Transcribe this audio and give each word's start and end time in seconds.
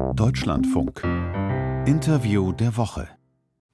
Deutschlandfunk. 0.00 1.02
Interview 1.86 2.52
der 2.52 2.76
Woche. 2.76 3.06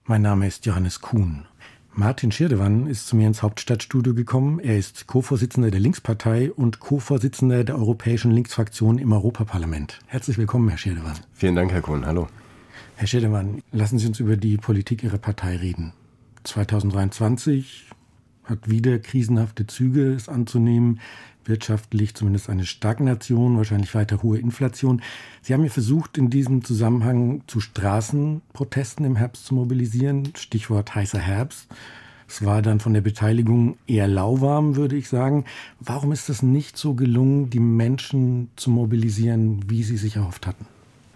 Mein 0.04 0.22
Name 0.22 0.46
ist 0.46 0.66
Johannes 0.66 1.00
Kuhn. 1.00 1.46
Martin 1.92 2.32
Schirdewan 2.32 2.88
ist 2.88 3.06
zu 3.06 3.16
mir 3.16 3.28
ins 3.28 3.42
Hauptstadtstudio 3.42 4.12
gekommen. 4.12 4.58
Er 4.58 4.76
ist 4.76 5.06
Co-Vorsitzender 5.06 5.70
der 5.70 5.80
Linkspartei 5.80 6.52
und 6.52 6.80
Co-Vorsitzender 6.80 7.64
der 7.64 7.76
Europäischen 7.76 8.32
Linksfraktion 8.32 8.98
im 8.98 9.12
Europaparlament. 9.12 10.00
Herzlich 10.06 10.36
willkommen, 10.36 10.68
Herr 10.68 10.78
Schirdewan. 10.78 11.14
Vielen 11.32 11.54
Dank, 11.54 11.72
Herr 11.72 11.82
Kuhn. 11.82 12.04
Hallo. 12.04 12.26
Herr 12.96 13.06
Schirdewan, 13.06 13.62
lassen 13.72 13.98
Sie 13.98 14.06
uns 14.06 14.18
über 14.20 14.36
die 14.36 14.56
Politik 14.56 15.04
Ihrer 15.04 15.18
Partei 15.18 15.56
reden. 15.56 15.92
2023 16.42 17.90
hat 18.46 18.70
wieder 18.70 18.98
krisenhafte 18.98 19.66
Züge 19.66 20.12
es 20.12 20.28
anzunehmen 20.28 21.00
wirtschaftlich 21.48 22.14
zumindest 22.14 22.50
eine 22.50 22.66
Stagnation, 22.66 23.56
wahrscheinlich 23.56 23.94
weiter 23.94 24.22
hohe 24.22 24.38
Inflation. 24.38 25.02
Sie 25.42 25.54
haben 25.54 25.64
ja 25.64 25.70
versucht, 25.70 26.18
in 26.18 26.30
diesem 26.30 26.64
Zusammenhang 26.64 27.42
zu 27.46 27.60
Straßenprotesten 27.60 29.04
im 29.04 29.16
Herbst 29.16 29.46
zu 29.46 29.54
mobilisieren. 29.54 30.32
Stichwort 30.36 30.94
heißer 30.94 31.18
Herbst. 31.18 31.68
Es 32.28 32.44
war 32.44 32.60
dann 32.60 32.80
von 32.80 32.92
der 32.92 33.02
Beteiligung 33.02 33.76
eher 33.86 34.08
lauwarm, 34.08 34.74
würde 34.74 34.96
ich 34.96 35.08
sagen. 35.08 35.44
Warum 35.78 36.10
ist 36.10 36.28
es 36.28 36.42
nicht 36.42 36.76
so 36.76 36.94
gelungen, 36.94 37.50
die 37.50 37.60
Menschen 37.60 38.50
zu 38.56 38.70
mobilisieren, 38.70 39.70
wie 39.70 39.84
sie 39.84 39.96
sich 39.96 40.16
erhofft 40.16 40.46
hatten? 40.46 40.66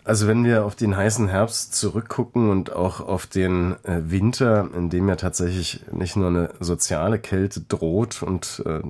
Also 0.05 0.27
wenn 0.27 0.45
wir 0.45 0.65
auf 0.65 0.75
den 0.77 0.97
heißen 0.97 1.29
Herbst 1.29 1.75
zurückgucken 1.75 2.51
und 2.51 2.73
auch 2.73 3.01
auf 3.01 3.27
den 3.27 3.77
äh, 3.85 4.01
Winter, 4.11 4.69
in 4.75 4.89
dem 4.89 5.09
ja 5.09 5.17
tatsächlich 5.17 5.85
nicht 5.93 6.17
nur 6.17 6.29
eine 6.29 6.51
soziale 6.59 7.19
Kälte 7.19 7.61
droht 7.61 8.23
und 8.23 8.63
äh, 8.67 8.81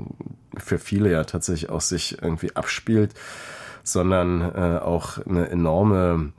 für 0.56 0.78
viele 0.78 1.10
ja 1.10 1.24
tatsächlich 1.24 1.70
auch 1.70 1.80
sich 1.80 2.22
irgendwie 2.22 2.54
abspielt, 2.54 3.14
sondern 3.82 4.40
äh, 4.40 4.78
auch 4.78 5.18
eine 5.26 5.48
enorme 5.50 6.32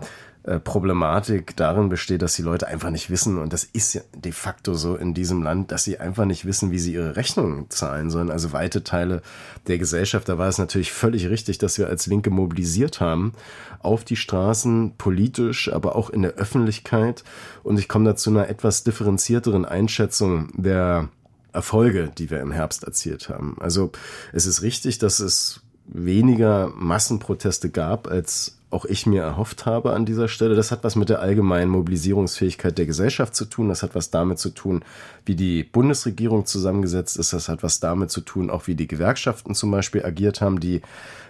äh, 0.43 0.59
Problematik 0.59 1.55
darin 1.55 1.89
besteht, 1.89 2.23
dass 2.23 2.33
die 2.33 2.41
Leute 2.41 2.67
einfach 2.67 2.89
nicht 2.89 3.11
wissen, 3.11 3.37
und 3.37 3.53
das 3.53 3.63
ist 3.63 3.93
ja 3.93 4.01
de 4.15 4.31
facto 4.31 4.73
so 4.73 4.95
in 4.95 5.13
diesem 5.13 5.43
Land, 5.43 5.71
dass 5.71 5.83
sie 5.83 5.99
einfach 5.99 6.25
nicht 6.25 6.45
wissen, 6.45 6.71
wie 6.71 6.79
sie 6.79 6.93
ihre 6.93 7.15
Rechnungen 7.15 7.69
zahlen 7.69 8.09
sollen. 8.09 8.31
Also 8.31 8.51
weite 8.51 8.83
Teile 8.83 9.21
der 9.67 9.77
Gesellschaft, 9.77 10.27
da 10.27 10.39
war 10.39 10.47
es 10.47 10.57
natürlich 10.57 10.91
völlig 10.91 11.29
richtig, 11.29 11.59
dass 11.59 11.77
wir 11.77 11.87
als 11.87 12.07
Linke 12.07 12.31
mobilisiert 12.31 12.99
haben 12.99 13.33
auf 13.81 14.03
die 14.03 14.15
Straßen, 14.15 14.95
politisch, 14.97 15.71
aber 15.71 15.95
auch 15.95 16.09
in 16.09 16.23
der 16.23 16.33
Öffentlichkeit. 16.33 17.23
Und 17.61 17.77
ich 17.77 17.87
komme 17.87 18.05
dazu 18.05 18.31
einer 18.31 18.49
etwas 18.49 18.83
differenzierteren 18.83 19.65
Einschätzung 19.65 20.49
der 20.55 21.09
Erfolge, 21.53 22.11
die 22.17 22.31
wir 22.31 22.39
im 22.39 22.51
Herbst 22.51 22.83
erzielt 22.83 23.29
haben. 23.29 23.57
Also 23.59 23.91
es 24.33 24.47
ist 24.47 24.63
richtig, 24.63 24.97
dass 24.97 25.19
es 25.19 25.61
weniger 25.85 26.71
Massenproteste 26.75 27.69
gab 27.69 28.07
als 28.07 28.57
auch 28.71 28.85
ich 28.85 29.05
mir 29.05 29.21
erhofft 29.21 29.65
habe 29.65 29.93
an 29.93 30.05
dieser 30.05 30.27
Stelle. 30.27 30.55
Das 30.55 30.71
hat 30.71 30.83
was 30.83 30.95
mit 30.95 31.09
der 31.09 31.19
allgemeinen 31.19 31.69
Mobilisierungsfähigkeit 31.69 32.77
der 32.77 32.85
Gesellschaft 32.85 33.35
zu 33.35 33.45
tun. 33.45 33.69
Das 33.69 33.83
hat 33.83 33.95
was 33.95 34.09
damit 34.09 34.39
zu 34.39 34.49
tun, 34.49 34.83
wie 35.25 35.35
die 35.35 35.63
Bundesregierung 35.63 36.45
zusammengesetzt 36.45 37.17
ist. 37.17 37.33
Das 37.33 37.49
hat 37.49 37.63
was 37.63 37.79
damit 37.79 38.11
zu 38.11 38.21
tun, 38.21 38.49
auch 38.49 38.67
wie 38.67 38.75
die 38.75 38.87
Gewerkschaften 38.87 39.55
zum 39.55 39.71
Beispiel 39.71 40.05
agiert 40.05 40.41
haben, 40.41 40.59
die 40.59 40.81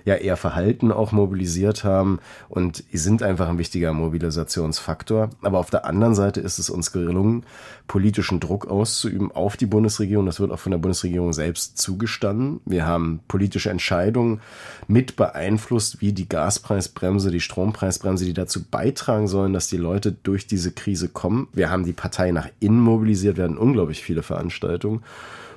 ja 0.05 0.15
eher 0.15 0.37
Verhalten 0.37 0.91
auch 0.91 1.11
mobilisiert 1.11 1.83
haben 1.83 2.19
und 2.49 2.83
sind 2.91 3.23
einfach 3.23 3.49
ein 3.49 3.57
wichtiger 3.57 3.93
Mobilisationsfaktor. 3.93 5.29
Aber 5.41 5.59
auf 5.59 5.69
der 5.69 5.85
anderen 5.85 6.15
Seite 6.15 6.41
ist 6.41 6.59
es 6.59 6.69
uns 6.69 6.91
gelungen, 6.91 7.45
politischen 7.87 8.39
Druck 8.39 8.67
auszuüben 8.67 9.31
auf 9.31 9.57
die 9.57 9.65
Bundesregierung. 9.65 10.25
Das 10.25 10.39
wird 10.39 10.51
auch 10.51 10.59
von 10.59 10.71
der 10.71 10.79
Bundesregierung 10.79 11.33
selbst 11.33 11.77
zugestanden. 11.77 12.61
Wir 12.65 12.85
haben 12.85 13.21
politische 13.27 13.69
Entscheidungen 13.69 14.41
mit 14.87 15.15
beeinflusst, 15.15 16.01
wie 16.01 16.13
die 16.13 16.29
Gaspreisbremse 16.29 17.30
die 17.31 17.39
Strompreisbremse, 17.39 18.25
die 18.25 18.33
dazu 18.33 18.63
beitragen 18.63 19.27
sollen, 19.27 19.53
dass 19.53 19.67
die 19.67 19.77
Leute 19.77 20.11
durch 20.11 20.47
diese 20.47 20.71
Krise 20.71 21.09
kommen. 21.09 21.47
Wir 21.53 21.69
haben 21.69 21.85
die 21.85 21.93
Partei 21.93 22.31
nach 22.31 22.49
innen 22.59 22.79
mobilisiert, 22.79 23.37
werden 23.37 23.57
unglaublich 23.57 24.03
viele 24.03 24.23
Veranstaltungen. 24.23 25.01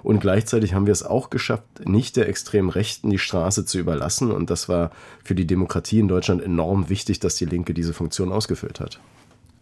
Und 0.03 0.21
gleichzeitig 0.21 0.75
haben 0.75 0.85
wir 0.85 0.93
es 0.93 1.03
auch 1.03 1.31
geschafft, 1.31 1.65
nicht 1.87 2.17
der 2.17 2.29
extremen 2.29 2.69
Rechten 2.69 3.09
die 3.09 3.19
Straße 3.19 3.65
zu 3.65 3.79
überlassen. 3.79 4.31
Und 4.31 4.51
das 4.51 4.69
war 4.69 4.91
für 5.25 5.35
die 5.35 5.47
Demokratie 5.47 5.99
in 5.99 6.09
Deutschland 6.09 6.43
enorm 6.43 6.91
wichtig, 6.91 7.21
dass 7.21 7.37
die 7.37 7.47
Linke 7.47 7.73
diese 7.73 7.95
Funktion 7.95 8.31
ausgefüllt 8.31 8.81
hat. 8.81 9.01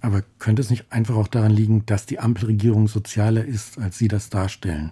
Aber 0.00 0.22
könnte 0.40 0.60
es 0.60 0.68
nicht 0.68 0.86
einfach 0.90 1.14
auch 1.14 1.28
daran 1.28 1.52
liegen, 1.52 1.86
dass 1.86 2.06
die 2.06 2.18
Ampelregierung 2.18 2.88
sozialer 2.88 3.44
ist, 3.44 3.78
als 3.78 3.98
Sie 3.98 4.08
das 4.08 4.30
darstellen? 4.30 4.90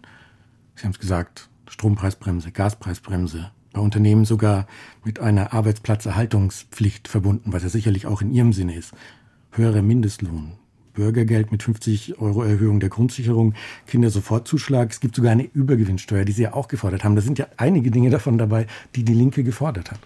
Sie 0.76 0.84
haben 0.84 0.92
es 0.92 1.00
gesagt, 1.00 1.48
Strompreisbremse, 1.68 2.52
Gaspreisbremse, 2.52 3.50
bei 3.72 3.80
Unternehmen 3.80 4.24
sogar 4.24 4.66
mit 5.04 5.20
einer 5.20 5.52
Arbeitsplatzerhaltungspflicht 5.52 7.08
verbunden, 7.08 7.52
was 7.52 7.62
ja 7.62 7.68
sicherlich 7.68 8.06
auch 8.06 8.22
in 8.22 8.32
Ihrem 8.32 8.52
Sinne 8.52 8.76
ist. 8.76 8.92
Höherer 9.52 9.82
Mindestlohn, 9.82 10.52
Bürgergeld 10.92 11.52
mit 11.52 11.62
50 11.62 12.20
Euro 12.20 12.42
Erhöhung 12.42 12.80
der 12.80 12.88
Grundsicherung, 12.88 13.54
Kindersofortzuschlag. 13.86 14.90
Es 14.90 15.00
gibt 15.00 15.16
sogar 15.16 15.32
eine 15.32 15.44
Übergewinnsteuer, 15.44 16.24
die 16.24 16.32
Sie 16.32 16.42
ja 16.42 16.54
auch 16.54 16.68
gefordert 16.68 17.04
haben. 17.04 17.16
Da 17.16 17.22
sind 17.22 17.38
ja 17.38 17.46
einige 17.56 17.90
Dinge 17.90 18.10
davon 18.10 18.38
dabei, 18.38 18.66
die 18.94 19.04
die 19.04 19.14
Linke 19.14 19.44
gefordert 19.44 19.90
hat. 19.90 20.00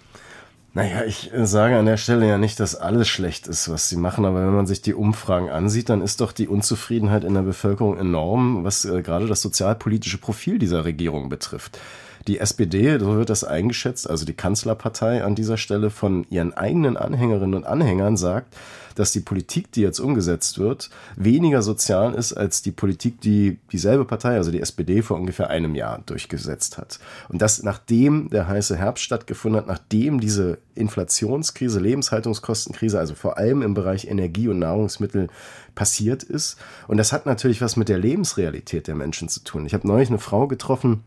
Naja, 0.74 1.04
ich 1.04 1.32
äh, 1.32 1.46
sage 1.46 1.78
an 1.78 1.86
der 1.86 1.96
Stelle 1.96 2.26
ja 2.26 2.36
nicht, 2.36 2.58
dass 2.58 2.74
alles 2.74 3.06
schlecht 3.06 3.46
ist, 3.46 3.68
was 3.68 3.88
sie 3.88 3.96
machen, 3.96 4.24
aber 4.24 4.44
wenn 4.44 4.54
man 4.54 4.66
sich 4.66 4.82
die 4.82 4.92
Umfragen 4.92 5.48
ansieht, 5.48 5.88
dann 5.88 6.02
ist 6.02 6.20
doch 6.20 6.32
die 6.32 6.48
Unzufriedenheit 6.48 7.22
in 7.22 7.34
der 7.34 7.42
Bevölkerung 7.42 7.96
enorm, 7.96 8.64
was 8.64 8.84
äh, 8.84 9.00
gerade 9.02 9.28
das 9.28 9.40
sozialpolitische 9.40 10.18
Profil 10.18 10.58
dieser 10.58 10.84
Regierung 10.84 11.28
betrifft. 11.28 11.78
Die 12.26 12.38
SPD, 12.38 12.98
so 12.98 13.16
wird 13.16 13.28
das 13.28 13.44
eingeschätzt, 13.44 14.08
also 14.08 14.24
die 14.24 14.32
Kanzlerpartei 14.32 15.22
an 15.22 15.34
dieser 15.34 15.58
Stelle 15.58 15.90
von 15.90 16.26
ihren 16.30 16.54
eigenen 16.54 16.96
Anhängerinnen 16.96 17.54
und 17.54 17.66
Anhängern 17.66 18.16
sagt, 18.16 18.56
dass 18.94 19.12
die 19.12 19.20
Politik, 19.20 19.72
die 19.72 19.82
jetzt 19.82 19.98
umgesetzt 19.98 20.58
wird, 20.58 20.90
weniger 21.16 21.62
sozial 21.62 22.14
ist 22.14 22.32
als 22.32 22.62
die 22.62 22.70
Politik, 22.70 23.20
die 23.20 23.58
dieselbe 23.72 24.04
Partei, 24.04 24.36
also 24.36 24.50
die 24.50 24.60
SPD, 24.60 25.02
vor 25.02 25.16
ungefähr 25.16 25.50
einem 25.50 25.74
Jahr 25.74 26.00
durchgesetzt 26.06 26.78
hat. 26.78 26.98
Und 27.28 27.42
das 27.42 27.62
nachdem 27.62 28.30
der 28.30 28.48
heiße 28.48 28.76
Herbst 28.76 29.04
stattgefunden 29.04 29.60
hat, 29.60 29.66
nachdem 29.66 30.20
diese 30.20 30.58
Inflationskrise, 30.74 31.80
Lebenshaltungskostenkrise, 31.80 32.98
also 32.98 33.14
vor 33.14 33.36
allem 33.36 33.62
im 33.62 33.74
Bereich 33.74 34.06
Energie 34.06 34.48
und 34.48 34.60
Nahrungsmittel 34.60 35.28
passiert 35.74 36.22
ist. 36.22 36.56
Und 36.86 36.96
das 36.96 37.12
hat 37.12 37.26
natürlich 37.26 37.60
was 37.60 37.76
mit 37.76 37.88
der 37.88 37.98
Lebensrealität 37.98 38.86
der 38.86 38.94
Menschen 38.94 39.28
zu 39.28 39.40
tun. 39.40 39.66
Ich 39.66 39.74
habe 39.74 39.86
neulich 39.86 40.08
eine 40.08 40.18
Frau 40.18 40.46
getroffen, 40.46 41.02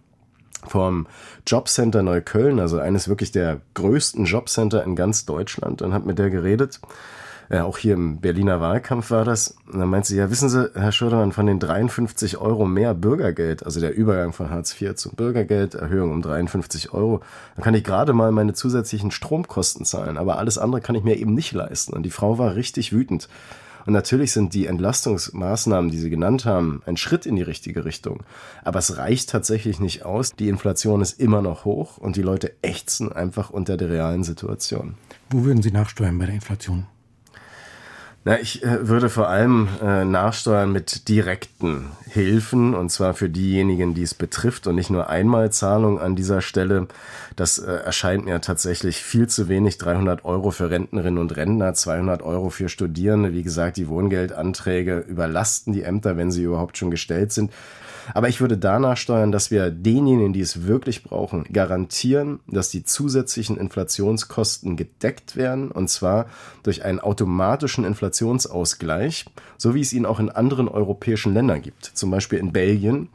vom 0.66 1.08
Jobcenter 1.46 2.04
Neukölln, 2.04 2.60
also 2.60 2.80
eines 2.80 3.08
wirklich 3.08 3.32
der 3.32 3.62
größten 3.74 4.26
Jobcenter 4.26 4.84
in 4.84 4.96
ganz 4.96 5.26
Deutschland, 5.26 5.82
und 5.82 5.94
habe 5.94 6.08
mit 6.08 6.20
der 6.20 6.30
geredet. 6.30 6.80
Ja, 7.50 7.64
auch 7.64 7.78
hier 7.78 7.94
im 7.94 8.20
Berliner 8.20 8.60
Wahlkampf 8.60 9.10
war 9.10 9.24
das. 9.24 9.56
Und 9.72 9.80
dann 9.80 9.90
meint 9.90 10.06
sie, 10.06 10.18
ja, 10.18 10.30
wissen 10.30 10.50
Sie, 10.50 10.70
Herr 10.74 10.92
Schödermann, 10.92 11.32
von 11.32 11.46
den 11.46 11.60
53 11.60 12.38
Euro 12.40 12.66
mehr 12.66 12.94
Bürgergeld, 12.94 13.66
also 13.66 13.80
der 13.80 13.96
Übergang 13.96 14.34
von 14.34 14.50
Hartz 14.50 14.80
IV 14.80 14.96
zum 14.96 15.14
Bürgergeld, 15.14 15.74
Erhöhung 15.74 16.12
um 16.12 16.22
53 16.22 16.92
Euro, 16.94 17.22
dann 17.56 17.64
kann 17.64 17.74
ich 17.74 17.86
gerade 17.86 18.12
mal 18.12 18.34
meine 18.34 18.54
zusätzlichen 18.54 19.12
Stromkosten 19.12 19.86
zahlen, 19.86 20.18
aber 20.18 20.40
alles 20.40 20.58
andere 20.58 20.82
kann 20.82 20.96
ich 20.96 21.04
mir 21.04 21.16
eben 21.16 21.34
nicht 21.34 21.54
leisten. 21.54 21.94
Und 21.94 22.04
die 22.04 22.10
Frau 22.10 22.38
war 22.38 22.56
richtig 22.56 22.92
wütend. 22.92 23.30
Und 23.88 23.94
natürlich 23.94 24.34
sind 24.34 24.54
die 24.54 24.66
Entlastungsmaßnahmen, 24.66 25.90
die 25.90 25.98
Sie 25.98 26.10
genannt 26.10 26.44
haben, 26.44 26.82
ein 26.86 26.98
Schritt 26.98 27.26
in 27.26 27.38
die 27.38 27.42
richtige 27.42 27.86
Richtung. 27.86 28.24
Aber 28.66 28.80
es 28.80 28.98
reicht 28.98 29.30
tatsächlich 29.30 29.80
nicht 29.80 30.04
aus. 30.04 30.34
Die 30.34 30.50
Inflation 30.50 31.00
ist 31.00 31.22
immer 31.22 31.42
noch 31.42 31.64
hoch 31.64 31.98
und 31.98 32.18
die 32.18 32.22
Leute 32.22 32.52
ächzen 32.62 33.14
einfach 33.14 33.50
unter 33.50 33.78
der 33.78 33.90
realen 33.90 34.26
Situation. 34.26 34.96
Wo 35.30 35.46
würden 35.46 35.64
Sie 35.64 35.72
nachsteuern 35.72 36.20
bei 36.20 36.26
der 36.26 36.36
Inflation? 36.36 36.86
Na, 38.28 38.38
ich 38.42 38.62
äh, 38.62 38.90
würde 38.90 39.08
vor 39.08 39.30
allem 39.30 39.70
äh, 39.82 40.04
nachsteuern 40.04 40.70
mit 40.70 41.08
direkten 41.08 41.94
Hilfen 42.10 42.74
und 42.74 42.90
zwar 42.90 43.14
für 43.14 43.30
diejenigen, 43.30 43.94
die 43.94 44.02
es 44.02 44.14
betrifft 44.14 44.68
und 44.68 44.76
nicht 44.76 44.90
nur 44.90 45.10
Einmalzahlung 45.10 45.98
an 45.98 46.18
dieser 46.18 46.42
Stelle. 46.42 46.90
Das 47.38 47.58
äh, 47.58 47.72
erscheint 47.72 48.26
mir 48.26 48.42
tatsächlich 48.42 48.98
viel 48.98 49.28
zu 49.28 49.48
wenig. 49.48 49.78
300 49.78 50.26
Euro 50.26 50.52
für 50.52 50.70
Rentnerinnen 50.70 51.20
und 51.20 51.38
Rentner, 51.38 51.74
200 51.74 52.22
Euro 52.22 52.50
für 52.50 52.68
Studierende. 52.68 53.32
Wie 53.32 53.44
gesagt, 53.44 53.78
die 53.78 53.88
Wohngeldanträge 53.88 55.06
überlasten 55.08 55.72
die 55.72 55.84
Ämter, 55.84 56.18
wenn 56.18 56.30
sie 56.30 56.44
überhaupt 56.44 56.78
schon 56.78 56.92
gestellt 56.92 57.32
sind. 57.32 57.54
Aber 58.14 58.30
ich 58.30 58.42
würde 58.42 58.58
danach 58.58 58.98
steuern, 58.98 59.32
dass 59.32 59.52
wir 59.52 59.72
denjenigen, 59.72 60.34
die 60.34 60.42
es 60.42 60.66
wirklich 60.66 61.04
brauchen, 61.04 61.46
garantieren, 61.52 62.40
dass 62.48 62.70
die 62.70 62.84
zusätzlichen 62.84 63.58
Inflationskosten 63.58 64.78
gedeckt 64.78 65.36
werden 65.36 65.72
und 65.72 65.90
zwar 65.90 66.28
durch 66.64 66.84
einen 66.84 67.00
automatischen 67.00 67.84
Inflationsausgleich, 67.86 69.26
so 69.58 69.76
wie 69.76 69.82
es 69.82 69.94
ihn 69.94 70.06
auch 70.06 70.20
in 70.20 70.30
anderen 70.30 70.68
europäischen 70.68 71.34
Ländern 71.34 71.62
gibt, 71.62 71.86
zum 71.86 72.12
Beispiel 72.12 72.40
in 72.40 72.54
Belgien. 72.54 73.10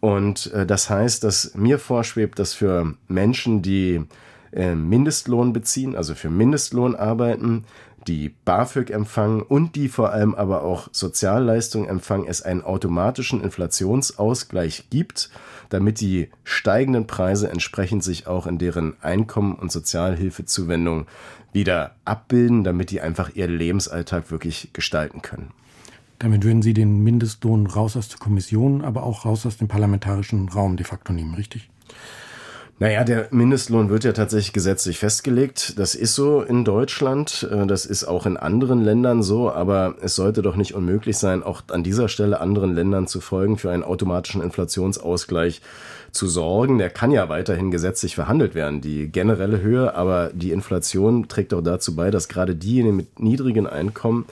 Und 0.00 0.52
äh, 0.52 0.66
das 0.66 0.90
heißt, 0.90 1.22
dass 1.22 1.54
mir 1.54 1.78
vorschwebt, 1.78 2.38
dass 2.38 2.54
für 2.54 2.94
Menschen, 3.06 3.62
die 3.62 4.02
äh, 4.52 4.74
Mindestlohn 4.74 5.52
beziehen, 5.52 5.94
also 5.94 6.14
für 6.14 6.28
Mindestlohn 6.28 6.94
arbeiten, 6.96 7.64
die 8.06 8.30
BAföG 8.44 8.90
empfangen 8.90 9.42
und 9.42 9.76
die 9.76 9.88
vor 9.88 10.12
allem 10.12 10.34
aber 10.34 10.62
auch 10.62 10.88
Sozialleistungen 10.92 11.88
empfangen, 11.88 12.26
es 12.26 12.42
einen 12.42 12.62
automatischen 12.62 13.42
Inflationsausgleich 13.42 14.90
gibt, 14.90 15.30
damit 15.68 16.00
die 16.00 16.28
steigenden 16.44 17.06
Preise 17.06 17.50
entsprechend 17.50 18.04
sich 18.04 18.26
auch 18.26 18.46
in 18.46 18.58
deren 18.58 18.94
Einkommen 19.02 19.54
und 19.54 19.72
Sozialhilfezuwendung 19.72 21.06
wieder 21.52 21.94
abbilden, 22.04 22.64
damit 22.64 22.90
die 22.90 23.00
einfach 23.00 23.34
ihren 23.34 23.56
Lebensalltag 23.56 24.30
wirklich 24.30 24.70
gestalten 24.72 25.22
können. 25.22 25.50
Damit 26.18 26.44
würden 26.44 26.62
Sie 26.62 26.72
den 26.72 27.02
Mindestlohn 27.02 27.66
raus 27.66 27.96
aus 27.96 28.08
der 28.08 28.18
Kommission, 28.18 28.82
aber 28.82 29.02
auch 29.02 29.24
raus 29.24 29.44
aus 29.44 29.56
dem 29.56 29.66
parlamentarischen 29.66 30.48
Raum 30.48 30.76
de 30.76 30.86
facto 30.86 31.12
nehmen, 31.12 31.34
richtig? 31.34 31.68
Naja, 32.82 33.04
der 33.04 33.28
Mindestlohn 33.30 33.90
wird 33.90 34.02
ja 34.02 34.12
tatsächlich 34.12 34.52
gesetzlich 34.52 34.98
festgelegt. 34.98 35.78
Das 35.78 35.94
ist 35.94 36.16
so 36.16 36.42
in 36.42 36.64
Deutschland, 36.64 37.48
äh, 37.48 37.64
das 37.64 37.86
ist 37.86 38.02
auch 38.02 38.26
in 38.26 38.36
anderen 38.36 38.82
Ländern 38.82 39.22
so, 39.22 39.52
aber 39.52 39.94
es 40.00 40.16
sollte 40.16 40.42
doch 40.42 40.56
nicht 40.56 40.74
unmöglich 40.74 41.16
sein, 41.16 41.44
auch 41.44 41.62
an 41.70 41.84
dieser 41.84 42.08
Stelle 42.08 42.40
anderen 42.40 42.74
Ländern 42.74 43.06
zu 43.06 43.20
folgen, 43.20 43.56
für 43.56 43.70
einen 43.70 43.84
automatischen 43.84 44.42
Inflationsausgleich 44.42 45.62
zu 46.10 46.26
sorgen. 46.26 46.78
Der 46.78 46.90
kann 46.90 47.12
ja 47.12 47.28
weiterhin 47.28 47.70
gesetzlich 47.70 48.16
verhandelt 48.16 48.56
werden, 48.56 48.80
die 48.80 49.06
generelle 49.06 49.60
Höhe, 49.60 49.94
aber 49.94 50.32
die 50.34 50.50
Inflation 50.50 51.28
trägt 51.28 51.54
auch 51.54 51.62
dazu 51.62 51.94
bei, 51.94 52.10
dass 52.10 52.26
gerade 52.26 52.56
diejenigen 52.56 52.96
mit 52.96 53.20
niedrigen 53.20 53.68
Einkommen 53.68 54.26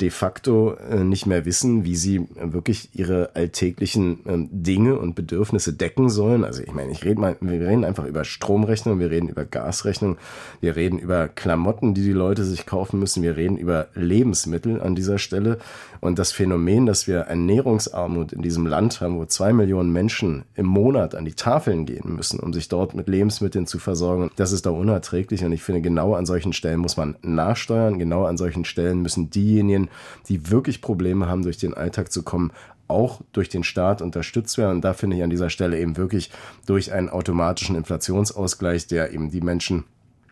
de 0.00 0.10
facto 0.10 0.74
äh, 0.74 1.04
nicht 1.04 1.26
mehr 1.26 1.44
wissen, 1.44 1.84
wie 1.84 1.96
sie 1.96 2.26
wirklich 2.40 2.90
ihre 2.94 3.34
alltäglichen 3.34 4.20
ähm, 4.26 4.48
Dinge 4.50 4.98
und 4.98 5.14
Bedürfnisse 5.14 5.72
decken 5.72 6.08
sollen. 6.08 6.44
Also 6.44 6.62
ich 6.62 6.72
meine, 6.72 6.92
ich 6.92 7.04
rede 7.04 7.20
mal, 7.20 7.36
wir 7.40 7.60
reden 7.60 7.84
einfach 7.84 8.04
über 8.04 8.24
Stromrechnung, 8.24 8.98
wir 8.98 9.10
reden 9.10 9.28
über 9.28 9.44
Gasrechnung, 9.44 10.16
wir 10.60 10.76
reden 10.76 10.98
über 10.98 11.28
Klamotten, 11.28 11.94
die 11.94 12.02
die 12.02 12.12
Leute 12.12 12.44
sich 12.44 12.66
kaufen 12.66 12.98
müssen, 12.98 13.22
wir 13.22 13.36
reden 13.36 13.56
über 13.56 13.88
Lebensmittel 13.94 14.80
an 14.80 14.94
dieser 14.94 15.18
Stelle. 15.18 15.58
Und 16.00 16.18
das 16.18 16.32
Phänomen, 16.32 16.86
dass 16.86 17.06
wir 17.06 17.20
Ernährungsarmut 17.20 18.32
in 18.32 18.42
diesem 18.42 18.66
Land 18.66 19.00
haben, 19.00 19.18
wo 19.18 19.24
zwei 19.24 19.52
Millionen 19.52 19.92
Menschen 19.92 20.44
im 20.56 20.66
Monat 20.66 21.14
an 21.14 21.24
die 21.24 21.34
Tafeln 21.34 21.86
gehen 21.86 22.16
müssen, 22.16 22.40
um 22.40 22.52
sich 22.52 22.68
dort 22.68 22.94
mit 22.94 23.08
Lebensmitteln 23.08 23.68
zu 23.68 23.78
versorgen, 23.78 24.32
das 24.34 24.50
ist 24.50 24.66
da 24.66 24.70
unerträglich. 24.70 25.44
Und 25.44 25.52
ich 25.52 25.62
finde, 25.62 25.80
genau 25.80 26.14
an 26.14 26.26
solchen 26.26 26.52
Stellen 26.52 26.80
muss 26.80 26.96
man 26.96 27.16
nachsteuern. 27.22 28.00
Genau 28.00 28.24
an 28.24 28.36
solchen 28.36 28.64
Stellen 28.64 29.02
müssen 29.02 29.30
diejenigen, 29.30 29.90
die 30.28 30.50
wirklich 30.50 30.80
Probleme 30.80 31.28
haben, 31.28 31.42
durch 31.42 31.58
den 31.58 31.74
Alltag 31.74 32.12
zu 32.12 32.22
kommen, 32.22 32.52
auch 32.88 33.20
durch 33.32 33.48
den 33.48 33.64
Staat 33.64 34.02
unterstützt 34.02 34.58
werden. 34.58 34.76
Und 34.76 34.84
da 34.84 34.92
finde 34.92 35.16
ich 35.16 35.22
an 35.22 35.30
dieser 35.30 35.50
Stelle 35.50 35.78
eben 35.78 35.96
wirklich 35.96 36.30
durch 36.66 36.92
einen 36.92 37.08
automatischen 37.08 37.76
Inflationsausgleich, 37.76 38.86
der 38.86 39.12
eben 39.12 39.30
die 39.30 39.40
Menschen 39.40 39.84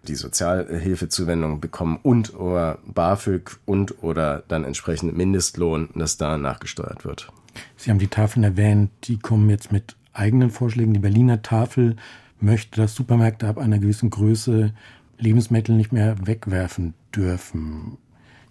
die 0.08 0.14
Sozialhilfezuwendung 0.14 1.60
bekommen 1.60 1.98
und 2.02 2.34
oder 2.34 2.78
BAföG 2.86 3.58
und 3.66 4.02
oder 4.02 4.42
dann 4.48 4.64
entsprechend 4.64 5.16
Mindestlohn, 5.16 5.90
dass 5.94 6.16
da 6.16 6.38
nachgesteuert 6.38 7.04
wird. 7.04 7.30
Sie 7.76 7.90
haben 7.90 7.98
die 7.98 8.08
Tafeln 8.08 8.44
erwähnt, 8.44 8.90
die 9.04 9.18
kommen 9.18 9.50
jetzt 9.50 9.72
mit 9.72 9.96
eigenen 10.12 10.50
Vorschlägen. 10.50 10.94
Die 10.94 11.00
Berliner 11.00 11.42
Tafel 11.42 11.96
möchte, 12.40 12.80
dass 12.80 12.94
Supermärkte 12.94 13.48
ab 13.48 13.58
einer 13.58 13.78
gewissen 13.78 14.10
Größe 14.10 14.72
Lebensmittel 15.18 15.76
nicht 15.76 15.92
mehr 15.92 16.16
wegwerfen 16.26 16.94
dürfen. 17.14 17.98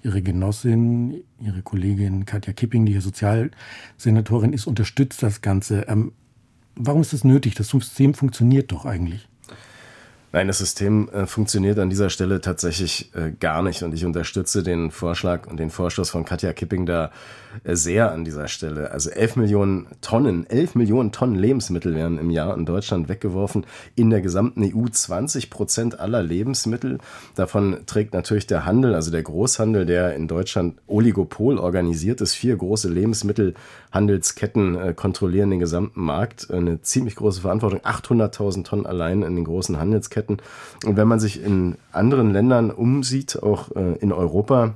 Ihre 0.04 0.22
Genossin, 0.22 1.24
Ihre 1.40 1.62
Kollegin 1.62 2.26
Katja 2.26 2.54
Kipping, 2.54 2.86
die 2.86 2.94
hier 2.94 3.02
Sozialsenatorin 3.02 4.54
ist, 4.54 4.68
unterstützt 4.68 5.24
das 5.24 5.42
Ganze. 5.42 5.82
Ähm, 5.88 6.12
warum 6.76 7.02
ist 7.02 7.14
das 7.14 7.24
nötig? 7.24 7.56
Das 7.56 7.70
System 7.70 8.14
funktioniert 8.14 8.72
doch 8.72 8.86
eigentlich. 8.86 9.29
Nein, 10.32 10.48
das 10.48 10.60
System 10.60 11.10
äh, 11.10 11.26
funktioniert 11.26 11.80
an 11.80 11.90
dieser 11.90 12.12
Stelle 12.12 12.40
tatsächlich 12.40 13.12
äh, 13.16 13.32
gar 13.32 13.64
nicht 13.64 13.82
und 13.82 13.96
ich 13.96 14.06
unterstütze 14.06 14.62
den 14.62 14.92
Vorschlag 14.92 15.48
und 15.48 15.60
den 15.60 15.72
Vorstoß 15.72 16.12
von 16.12 16.24
Katja 16.24 16.54
Kipping 16.54 16.86
da 16.86 17.10
äh, 17.64 17.76
sehr 17.76 18.12
an 18.12 18.26
dieser 18.26 18.48
Stelle. 18.48 18.92
Also 18.92 19.10
11 19.10 19.38
Millionen 19.38 19.88
Tonnen, 20.02 20.48
11 20.48 20.76
Millionen 20.76 21.12
Tonnen 21.12 21.34
Lebensmittel 21.34 21.96
werden 21.96 22.20
im 22.20 22.30
Jahr 22.30 22.56
in 22.56 22.68
Deutschland 22.68 23.10
weggeworfen. 23.10 23.66
In 23.96 24.12
der 24.12 24.22
gesamten 24.22 24.64
EU 24.64 24.88
20 24.88 25.50
Prozent 25.50 26.00
aller 26.00 26.22
Lebensmittel. 26.22 27.00
Davon 27.34 27.80
trägt 27.88 28.14
natürlich 28.14 28.46
der 28.46 28.66
Handel, 28.66 28.94
also 28.94 29.10
der 29.10 29.24
Großhandel, 29.24 29.88
der 29.88 30.14
in 30.14 30.28
Deutschland 30.28 30.78
Oligopol 30.86 31.58
organisiert 31.58 32.22
ist. 32.22 32.36
Vier 32.36 32.56
große 32.56 32.88
Lebensmittelhandelsketten 32.88 34.76
äh, 34.76 34.94
kontrollieren 34.94 35.50
den 35.50 35.60
gesamten 35.60 36.02
Markt. 36.02 36.52
Eine 36.52 36.82
ziemlich 36.82 37.16
große 37.16 37.42
Verantwortung. 37.42 37.80
800.000 37.80 38.64
Tonnen 38.64 38.86
allein 38.86 39.24
in 39.24 39.36
den 39.36 39.46
großen 39.46 39.80
Handelsketten. 39.80 40.19
Lieferketten. 40.20 40.38
Und 40.86 40.98
wenn 40.98 41.08
man 41.08 41.20
sich 41.20 41.44
in 41.44 41.78
anderen 41.92 42.32
Ländern 42.32 42.72
umsieht, 42.72 43.42
auch 43.42 43.72
äh, 43.76 43.98
in 44.00 44.12
Europa, 44.12 44.76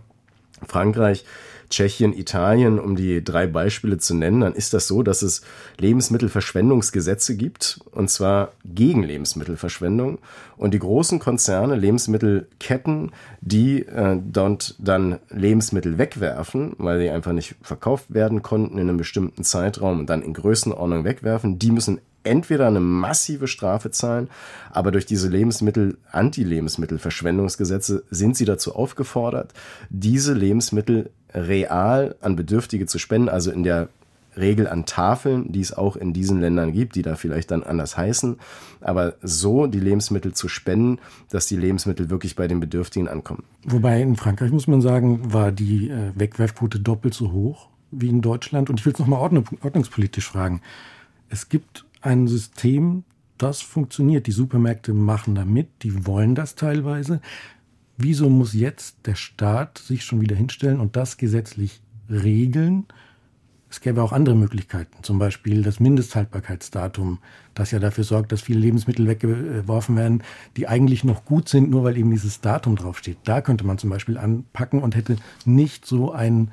Frankreich, 0.66 1.25
Tschechien, 1.69 2.13
Italien, 2.13 2.78
um 2.78 2.95
die 2.95 3.24
drei 3.24 3.48
Beispiele 3.48 3.98
zu 3.98 4.13
nennen, 4.13 4.42
dann 4.42 4.54
ist 4.54 4.75
das 4.75 4.88
so, 4.88 5.01
dass 5.01 5.24
es 5.24 5.42
Lebensmittelverschwendungsgesetze 5.80 7.36
gibt, 7.36 7.80
und 7.92 8.12
zwar 8.12 8.51
gegen 8.63 9.01
Lebensmittelverschwendung. 9.01 10.19
Und 10.56 10.75
die 10.75 10.80
großen 10.80 11.18
Konzerne, 11.18 11.75
Lebensmittelketten, 11.75 13.12
die 13.42 13.88
äh, 13.88 14.19
dort 14.24 14.75
dann 14.78 15.18
Lebensmittel 15.30 15.98
wegwerfen, 15.98 16.75
weil 16.78 17.00
sie 17.00 17.10
einfach 17.10 17.34
nicht 17.34 17.56
verkauft 17.63 18.13
werden 18.13 18.44
konnten 18.44 18.78
in 18.78 18.88
einem 18.88 18.98
bestimmten 18.98 19.44
Zeitraum 19.44 20.01
und 20.01 20.10
dann 20.10 20.22
in 20.22 20.34
Größenordnung 20.34 21.06
wegwerfen, 21.06 21.57
die 21.57 21.72
müssen 21.72 22.00
entweder 22.24 22.68
eine 22.68 22.80
massive 22.80 23.48
Strafe 23.48 23.92
zahlen, 23.92 24.30
aber 24.72 24.92
durch 24.92 25.06
diese 25.06 25.30
Lebensmittel, 25.30 25.98
Anti-Lebensmittelverschwendungsgesetze 26.12 28.04
sind 28.10 28.38
sie 28.38 28.46
dazu 28.46 28.75
aufgefordert, 28.75 29.54
diese 29.90 30.34
Lebensmittel 30.34 31.10
real 31.34 32.16
an 32.22 32.36
Bedürftige 32.36 32.86
zu 32.86 33.00
spenden, 33.00 33.30
also 33.30 33.52
in 33.52 33.64
der 33.64 33.90
Regel 34.36 34.68
an 34.68 34.86
Tafeln, 34.86 35.52
die 35.52 35.62
es 35.62 35.74
auch 35.74 35.96
in 35.96 36.14
diesen 36.14 36.42
Ländern 36.42 36.74
gibt, 36.74 36.96
die 36.96 37.04
da 37.04 37.16
vielleicht 37.16 37.52
dann 37.52 37.64
anders 37.64 37.98
heißen, 37.98 38.38
aber 38.81 39.14
so 39.22 39.68
die 39.68 39.80
Lebensmittel 39.80 40.34
zu 40.34 40.48
spenden, 40.48 41.00
dass 41.30 41.46
die 41.46 41.56
Lebensmittel 41.56 42.10
wirklich 42.10 42.36
bei 42.36 42.48
den 42.48 42.60
Bedürftigen 42.60 43.08
ankommen. 43.08 43.44
Wobei 43.64 44.02
in 44.02 44.16
Frankreich 44.16 44.52
muss 44.52 44.68
man 44.68 44.81
sagen, 44.81 45.34
war 45.34 45.52
die 45.52 45.90
äh, 45.90 46.12
Wegwerfquote 46.16 46.80
doppelt 46.80 47.14
so 47.14 47.31
hoch 47.31 47.70
wie 47.92 48.10
in 48.10 48.22
Deutschland. 48.22 48.70
Und 48.70 48.80
ich 48.80 48.86
will 48.86 48.94
es 48.94 49.00
nochmal 49.00 49.20
ordnung, 49.20 49.46
ordnungspolitisch 49.62 50.28
fragen. 50.28 50.62
Es 51.30 51.50
gibt 51.50 51.86
ein 52.04 52.28
System, 52.28 53.04
das 53.38 53.62
funktioniert. 53.62 54.28
Die 54.28 54.32
Supermärkte 54.32 54.94
machen 54.94 55.36
da 55.36 55.46
mit, 55.46 55.68
die 55.84 56.06
wollen 56.06 56.36
das 56.36 56.56
teilweise. 56.56 57.22
Wieso 57.98 58.30
muss 58.30 58.54
jetzt 58.54 59.06
der 59.06 59.16
Staat 59.16 59.78
sich 59.78 60.04
schon 60.04 60.22
wieder 60.22 60.36
hinstellen 60.36 60.80
und 60.80 60.96
das 60.96 61.18
gesetzlich 61.18 61.82
regeln? 62.10 62.86
Es 63.70 63.82
gäbe 63.82 64.04
auch 64.04 64.12
andere 64.12 64.36
Möglichkeiten, 64.36 65.02
zum 65.02 65.18
Beispiel 65.18 65.64
das 65.64 65.80
Mindesthaltbarkeitsdatum, 65.80 67.18
das 67.56 67.72
ja 67.72 67.80
dafür 67.80 68.04
sorgt, 68.04 68.32
dass 68.32 68.42
viele 68.42 68.60
Lebensmittel 68.60 69.08
weggeworfen 69.08 69.96
werden, 69.96 70.22
die 70.58 70.68
eigentlich 70.68 71.04
noch 71.04 71.26
gut 71.26 71.50
sind, 71.50 71.72
nur 71.72 71.84
weil 71.84 71.98
eben 71.98 72.12
dieses 72.12 72.40
Datum 72.40 72.76
draufsteht. 72.76 73.18
Da 73.24 73.42
könnte 73.42 73.66
man 73.66 73.80
zum 73.80 73.90
Beispiel 73.90 74.20
anpacken 74.20 74.84
und 74.84 74.96
hätte 74.96 75.16
nicht 75.46 75.88
so 75.88 76.12
ein, 76.12 76.52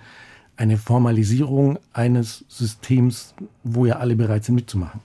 eine 0.56 0.79
Formalisierung 0.79 1.79
eines 1.93 2.46
Systems, 2.48 3.34
wo 3.65 3.84
ja 3.84 3.96
alle 3.96 4.17
bereit 4.17 4.44
sind 4.44 4.55
mitzumachen. 4.55 5.03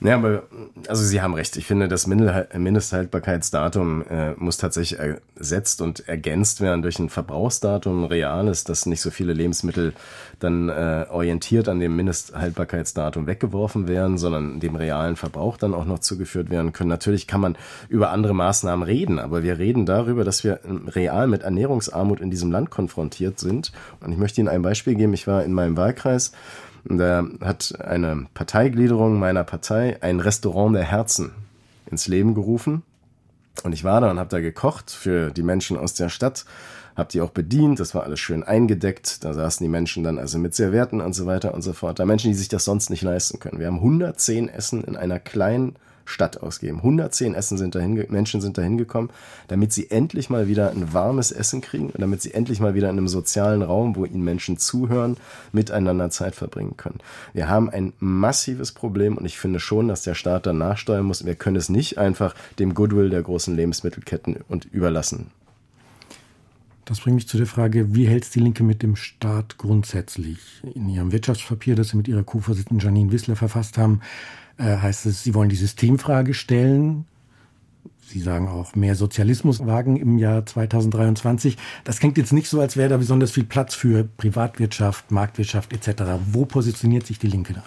Ja, 0.00 0.14
aber 0.14 0.44
also 0.86 1.02
Sie 1.02 1.20
haben 1.20 1.34
recht. 1.34 1.56
Ich 1.56 1.66
finde, 1.66 1.88
das 1.88 2.06
Mindesthaltbarkeitsdatum 2.06 4.04
äh, 4.08 4.34
muss 4.34 4.56
tatsächlich 4.56 5.00
ersetzt 5.36 5.82
und 5.82 6.08
ergänzt 6.08 6.60
werden 6.60 6.82
durch 6.82 7.00
ein 7.00 7.08
Verbrauchsdatum, 7.08 8.04
ein 8.04 8.06
reales, 8.06 8.62
dass 8.62 8.86
nicht 8.86 9.00
so 9.00 9.10
viele 9.10 9.32
Lebensmittel 9.32 9.94
dann 10.38 10.68
äh, 10.68 11.06
orientiert 11.10 11.68
an 11.68 11.80
dem 11.80 11.96
Mindesthaltbarkeitsdatum 11.96 13.26
weggeworfen 13.26 13.88
werden, 13.88 14.18
sondern 14.18 14.60
dem 14.60 14.76
realen 14.76 15.16
Verbrauch 15.16 15.56
dann 15.56 15.74
auch 15.74 15.84
noch 15.84 15.98
zugeführt 15.98 16.48
werden 16.48 16.72
können. 16.72 16.90
Natürlich 16.90 17.26
kann 17.26 17.40
man 17.40 17.56
über 17.88 18.10
andere 18.12 18.34
Maßnahmen 18.34 18.86
reden, 18.86 19.18
aber 19.18 19.42
wir 19.42 19.58
reden 19.58 19.84
darüber, 19.84 20.22
dass 20.22 20.44
wir 20.44 20.60
real 20.86 21.26
mit 21.26 21.42
Ernährungsarmut 21.42 22.20
in 22.20 22.30
diesem 22.30 22.52
Land 22.52 22.70
konfrontiert 22.70 23.40
sind. 23.40 23.72
Und 23.98 24.12
ich 24.12 24.18
möchte 24.18 24.40
Ihnen 24.40 24.48
ein 24.48 24.62
Beispiel 24.62 24.94
geben. 24.94 25.12
Ich 25.12 25.26
war 25.26 25.42
in 25.42 25.52
meinem 25.52 25.76
Wahlkreis 25.76 26.30
da 26.96 27.26
hat 27.42 27.78
eine 27.80 28.26
Parteigliederung 28.32 29.18
meiner 29.18 29.44
Partei 29.44 29.98
ein 30.00 30.20
Restaurant 30.20 30.74
der 30.74 30.84
Herzen 30.84 31.32
ins 31.90 32.08
Leben 32.08 32.34
gerufen. 32.34 32.82
Und 33.64 33.72
ich 33.72 33.84
war 33.84 34.00
da 34.00 34.10
und 34.10 34.18
habe 34.18 34.30
da 34.30 34.40
gekocht 34.40 34.90
für 34.90 35.30
die 35.30 35.42
Menschen 35.42 35.76
aus 35.76 35.92
der 35.94 36.08
Stadt, 36.08 36.46
habe 36.96 37.10
die 37.10 37.20
auch 37.20 37.30
bedient, 37.30 37.80
das 37.80 37.94
war 37.94 38.04
alles 38.04 38.20
schön 38.20 38.42
eingedeckt, 38.42 39.24
da 39.24 39.34
saßen 39.34 39.62
die 39.62 39.68
Menschen 39.68 40.04
dann 40.04 40.18
also 40.18 40.38
mit 40.38 40.54
Servietten 40.54 41.00
und 41.00 41.12
so 41.12 41.26
weiter 41.26 41.54
und 41.54 41.62
so 41.62 41.72
fort. 41.72 41.98
Da 41.98 42.06
Menschen, 42.06 42.30
die 42.30 42.36
sich 42.36 42.48
das 42.48 42.64
sonst 42.64 42.88
nicht 42.88 43.02
leisten 43.02 43.38
können. 43.38 43.58
Wir 43.58 43.66
haben 43.66 43.76
110 43.76 44.48
Essen 44.48 44.84
in 44.84 44.96
einer 44.96 45.18
kleinen 45.18 45.76
Stadt 46.08 46.42
ausgeben. 46.42 46.78
110 46.78 47.34
Essen 47.34 47.58
sind 47.58 47.74
dahin, 47.74 48.04
Menschen 48.08 48.40
sind 48.40 48.58
dahin 48.58 48.78
gekommen, 48.78 49.10
damit 49.48 49.72
sie 49.72 49.90
endlich 49.90 50.30
mal 50.30 50.48
wieder 50.48 50.70
ein 50.70 50.92
warmes 50.92 51.32
Essen 51.32 51.60
kriegen 51.60 51.90
und 51.90 52.00
damit 52.00 52.22
sie 52.22 52.34
endlich 52.34 52.60
mal 52.60 52.74
wieder 52.74 52.90
in 52.90 52.98
einem 52.98 53.08
sozialen 53.08 53.62
Raum, 53.62 53.96
wo 53.96 54.04
ihnen 54.04 54.24
Menschen 54.24 54.58
zuhören, 54.58 55.16
miteinander 55.52 56.10
Zeit 56.10 56.34
verbringen 56.34 56.76
können. 56.76 56.98
Wir 57.32 57.48
haben 57.48 57.70
ein 57.70 57.92
massives 57.98 58.72
Problem 58.72 59.16
und 59.16 59.24
ich 59.24 59.38
finde 59.38 59.60
schon, 59.60 59.88
dass 59.88 60.02
der 60.02 60.14
Staat 60.14 60.46
da 60.46 60.52
nachsteuern 60.52 61.04
muss. 61.04 61.24
Wir 61.24 61.34
können 61.34 61.56
es 61.56 61.68
nicht 61.68 61.98
einfach 61.98 62.34
dem 62.58 62.74
Goodwill 62.74 63.10
der 63.10 63.22
großen 63.22 63.54
Lebensmittelketten 63.54 64.38
und 64.48 64.64
überlassen. 64.66 65.30
Das 66.88 67.00
bringt 67.00 67.16
mich 67.16 67.28
zu 67.28 67.36
der 67.36 67.46
Frage, 67.46 67.94
wie 67.94 68.08
hält 68.08 68.24
es 68.24 68.30
die 68.30 68.40
Linke 68.40 68.64
mit 68.64 68.82
dem 68.82 68.96
Staat 68.96 69.58
grundsätzlich? 69.58 70.38
In 70.74 70.88
ihrem 70.88 71.12
Wirtschaftspapier, 71.12 71.74
das 71.74 71.90
Sie 71.90 71.98
mit 71.98 72.08
Ihrer 72.08 72.22
Co-Vorsitzenden 72.22 72.82
Janine 72.82 73.12
Wissler 73.12 73.36
verfasst 73.36 73.76
haben, 73.76 74.00
heißt 74.64 75.06
es, 75.06 75.22
Sie 75.22 75.34
wollen 75.34 75.48
die 75.48 75.56
Systemfrage 75.56 76.34
stellen. 76.34 77.04
Sie 78.08 78.20
sagen 78.20 78.48
auch 78.48 78.74
mehr 78.74 78.94
Sozialismus 78.94 79.66
wagen 79.66 79.96
im 79.96 80.18
Jahr 80.18 80.46
2023. 80.46 81.58
Das 81.84 82.00
klingt 82.00 82.16
jetzt 82.16 82.32
nicht 82.32 82.48
so, 82.48 82.60
als 82.60 82.76
wäre 82.76 82.88
da 82.88 82.96
besonders 82.96 83.32
viel 83.32 83.44
Platz 83.44 83.74
für 83.74 84.04
Privatwirtschaft, 84.16 85.10
Marktwirtschaft 85.10 85.72
etc. 85.72 86.02
Wo 86.32 86.46
positioniert 86.46 87.06
sich 87.06 87.18
die 87.18 87.26
Linke 87.26 87.52
da? 87.52 87.62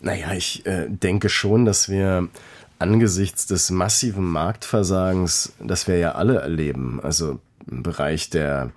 Naja, 0.00 0.32
ich 0.32 0.64
äh, 0.66 0.86
denke 0.88 1.28
schon, 1.28 1.64
dass 1.64 1.88
wir 1.88 2.28
angesichts 2.78 3.46
des 3.46 3.70
massiven 3.70 4.24
Marktversagens, 4.24 5.54
das 5.58 5.88
wir 5.88 5.98
ja 5.98 6.12
alle 6.12 6.40
erleben, 6.40 7.00
also 7.02 7.40
im 7.68 7.82
Bereich 7.82 8.30
der 8.30 8.70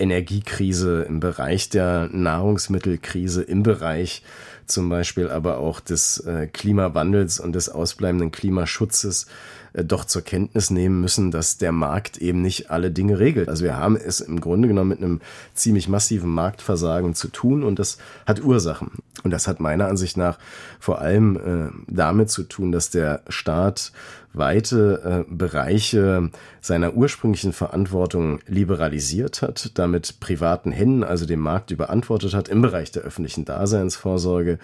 Energiekrise, 0.00 1.02
im 1.02 1.20
Bereich 1.20 1.68
der 1.68 2.08
Nahrungsmittelkrise, 2.12 3.42
im 3.42 3.62
Bereich 3.62 4.22
zum 4.66 4.88
Beispiel 4.88 5.30
aber 5.30 5.58
auch 5.58 5.80
des 5.80 6.18
äh, 6.20 6.46
Klimawandels 6.46 7.40
und 7.40 7.54
des 7.54 7.68
ausbleibenden 7.68 8.30
Klimaschutzes 8.30 9.26
doch 9.72 10.04
zur 10.04 10.22
Kenntnis 10.22 10.70
nehmen 10.70 11.00
müssen, 11.00 11.30
dass 11.30 11.58
der 11.58 11.72
Markt 11.72 12.18
eben 12.18 12.42
nicht 12.42 12.70
alle 12.70 12.90
Dinge 12.90 13.18
regelt. 13.18 13.48
Also 13.48 13.64
wir 13.64 13.76
haben 13.76 13.96
es 13.96 14.20
im 14.20 14.40
Grunde 14.40 14.68
genommen 14.68 14.90
mit 14.90 14.98
einem 14.98 15.20
ziemlich 15.54 15.88
massiven 15.88 16.30
Marktversagen 16.30 17.14
zu 17.14 17.28
tun 17.28 17.62
und 17.62 17.78
das 17.78 17.98
hat 18.26 18.42
Ursachen. 18.42 18.92
Und 19.24 19.30
das 19.32 19.48
hat 19.48 19.60
meiner 19.60 19.88
Ansicht 19.88 20.16
nach 20.16 20.38
vor 20.78 21.00
allem 21.00 21.36
äh, 21.36 21.92
damit 21.92 22.30
zu 22.30 22.44
tun, 22.44 22.72
dass 22.72 22.90
der 22.90 23.22
Staat 23.28 23.92
weite 24.32 25.24
äh, 25.28 25.32
Bereiche 25.34 26.30
seiner 26.60 26.94
ursprünglichen 26.94 27.52
Verantwortung 27.52 28.40
liberalisiert 28.46 29.42
hat, 29.42 29.72
damit 29.74 30.20
privaten 30.20 30.70
Händen, 30.70 31.02
also 31.02 31.26
dem 31.26 31.40
Markt 31.40 31.70
überantwortet 31.70 32.34
hat 32.34 32.48
im 32.48 32.62
Bereich 32.62 32.92
der 32.92 33.02
öffentlichen 33.02 33.44
Daseinsvorsorge 33.44 34.58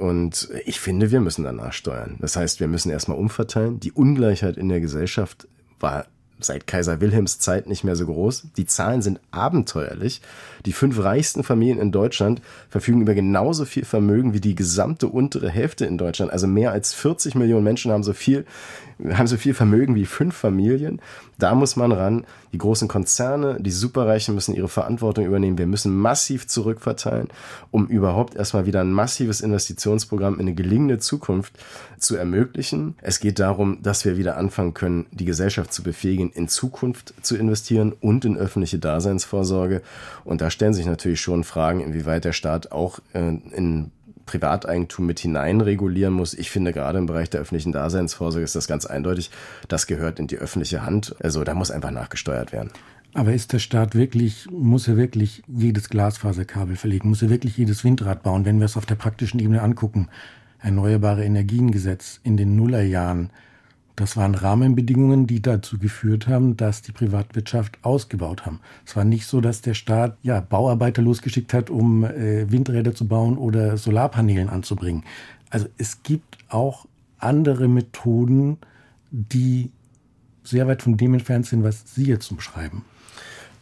und 0.00 0.48
ich 0.64 0.80
finde, 0.80 1.10
wir 1.10 1.20
müssen 1.20 1.44
danach 1.44 1.74
steuern. 1.74 2.16
Das 2.20 2.34
heißt, 2.34 2.58
wir 2.58 2.68
müssen 2.68 2.90
erstmal 2.90 3.18
umverteilen. 3.18 3.80
Die 3.80 3.92
Ungleichheit 3.92 4.56
in 4.56 4.70
der 4.70 4.80
Gesellschaft 4.80 5.46
war 5.78 6.06
seit 6.40 6.66
Kaiser 6.66 7.02
Wilhelms 7.02 7.38
Zeit 7.38 7.66
nicht 7.66 7.84
mehr 7.84 7.96
so 7.96 8.06
groß. 8.06 8.48
Die 8.56 8.64
Zahlen 8.64 9.02
sind 9.02 9.20
abenteuerlich. 9.30 10.22
Die 10.66 10.72
fünf 10.72 11.02
reichsten 11.02 11.42
Familien 11.42 11.78
in 11.78 11.92
Deutschland 11.92 12.42
verfügen 12.68 13.02
über 13.02 13.14
genauso 13.14 13.64
viel 13.64 13.84
Vermögen 13.84 14.32
wie 14.34 14.40
die 14.40 14.54
gesamte 14.54 15.08
untere 15.08 15.48
Hälfte 15.48 15.86
in 15.86 15.98
Deutschland. 15.98 16.32
Also 16.32 16.46
mehr 16.46 16.72
als 16.72 16.94
40 16.94 17.34
Millionen 17.34 17.64
Menschen 17.64 17.92
haben 17.92 18.02
so 18.02 18.12
viel 18.12 18.44
haben 19.08 19.26
so 19.26 19.36
viel 19.36 19.54
Vermögen 19.54 19.94
wie 19.94 20.06
fünf 20.06 20.36
Familien. 20.36 21.00
Da 21.38 21.54
muss 21.54 21.76
man 21.76 21.92
ran. 21.92 22.24
Die 22.52 22.58
großen 22.58 22.88
Konzerne, 22.88 23.58
die 23.60 23.70
Superreichen 23.70 24.34
müssen 24.34 24.54
ihre 24.54 24.68
Verantwortung 24.68 25.24
übernehmen. 25.24 25.56
Wir 25.56 25.66
müssen 25.66 25.96
massiv 25.96 26.46
zurückverteilen, 26.46 27.28
um 27.70 27.86
überhaupt 27.86 28.34
erstmal 28.34 28.66
wieder 28.66 28.80
ein 28.80 28.92
massives 28.92 29.40
Investitionsprogramm 29.40 30.34
in 30.34 30.40
eine 30.40 30.54
gelingende 30.54 30.98
Zukunft 30.98 31.54
zu 31.98 32.16
ermöglichen. 32.16 32.96
Es 33.00 33.20
geht 33.20 33.38
darum, 33.38 33.78
dass 33.82 34.04
wir 34.04 34.18
wieder 34.18 34.36
anfangen 34.36 34.74
können, 34.74 35.06
die 35.12 35.24
Gesellschaft 35.24 35.72
zu 35.72 35.82
befähigen, 35.82 36.30
in 36.30 36.48
Zukunft 36.48 37.14
zu 37.22 37.36
investieren 37.36 37.92
und 38.00 38.24
in 38.24 38.36
öffentliche 38.36 38.78
Daseinsvorsorge. 38.78 39.82
Und 40.24 40.40
da 40.50 40.52
stellen 40.52 40.74
sich 40.74 40.86
natürlich 40.86 41.20
schon 41.20 41.44
Fragen, 41.44 41.80
inwieweit 41.80 42.24
der 42.24 42.32
Staat 42.32 42.72
auch 42.72 42.98
äh, 43.12 43.20
in 43.20 43.92
Privateigentum 44.26 45.06
mit 45.06 45.20
hineinregulieren 45.20 46.12
muss. 46.12 46.34
Ich 46.34 46.50
finde, 46.50 46.72
gerade 46.72 46.98
im 46.98 47.06
Bereich 47.06 47.30
der 47.30 47.40
öffentlichen 47.40 47.70
Daseinsvorsorge 47.70 48.42
ist 48.42 48.56
das 48.56 48.66
ganz 48.66 48.84
eindeutig. 48.84 49.30
Das 49.68 49.86
gehört 49.86 50.18
in 50.18 50.26
die 50.26 50.38
öffentliche 50.38 50.84
Hand. 50.84 51.14
Also 51.22 51.44
da 51.44 51.54
muss 51.54 51.70
einfach 51.70 51.92
nachgesteuert 51.92 52.52
werden. 52.52 52.70
Aber 53.14 53.32
ist 53.32 53.52
der 53.52 53.60
Staat 53.60 53.94
wirklich, 53.94 54.48
muss 54.50 54.88
er 54.88 54.96
wirklich 54.96 55.44
jedes 55.46 55.88
Glasfaserkabel 55.88 56.74
verlegen? 56.74 57.08
Muss 57.10 57.22
er 57.22 57.30
wirklich 57.30 57.56
jedes 57.56 57.84
Windrad 57.84 58.24
bauen? 58.24 58.44
Wenn 58.44 58.58
wir 58.58 58.64
es 58.64 58.76
auf 58.76 58.86
der 58.86 58.96
praktischen 58.96 59.38
Ebene 59.38 59.62
angucken, 59.62 60.08
Erneuerbare 60.58 61.24
Energiengesetz 61.24 62.18
in 62.24 62.36
den 62.36 62.56
Nullerjahren, 62.56 63.30
das 64.00 64.16
waren 64.16 64.34
Rahmenbedingungen, 64.34 65.26
die 65.26 65.42
dazu 65.42 65.78
geführt 65.78 66.26
haben, 66.26 66.56
dass 66.56 66.80
die 66.80 66.92
Privatwirtschaft 66.92 67.78
ausgebaut 67.82 68.46
haben. 68.46 68.60
Es 68.86 68.96
war 68.96 69.04
nicht 69.04 69.26
so, 69.26 69.42
dass 69.42 69.60
der 69.60 69.74
Staat 69.74 70.16
ja, 70.22 70.40
Bauarbeiter 70.40 71.02
losgeschickt 71.02 71.52
hat, 71.52 71.68
um 71.68 72.04
äh, 72.04 72.50
Windräder 72.50 72.94
zu 72.94 73.06
bauen 73.06 73.36
oder 73.36 73.76
Solarpanelen 73.76 74.48
anzubringen. 74.48 75.04
Also 75.50 75.66
es 75.76 76.02
gibt 76.02 76.38
auch 76.48 76.86
andere 77.18 77.68
Methoden, 77.68 78.56
die 79.10 79.70
sehr 80.44 80.66
weit 80.66 80.82
von 80.82 80.96
dem 80.96 81.12
entfernt 81.12 81.46
sind, 81.46 81.62
was 81.62 81.94
Sie 81.94 82.06
jetzt 82.06 82.30
umschreiben. 82.30 82.82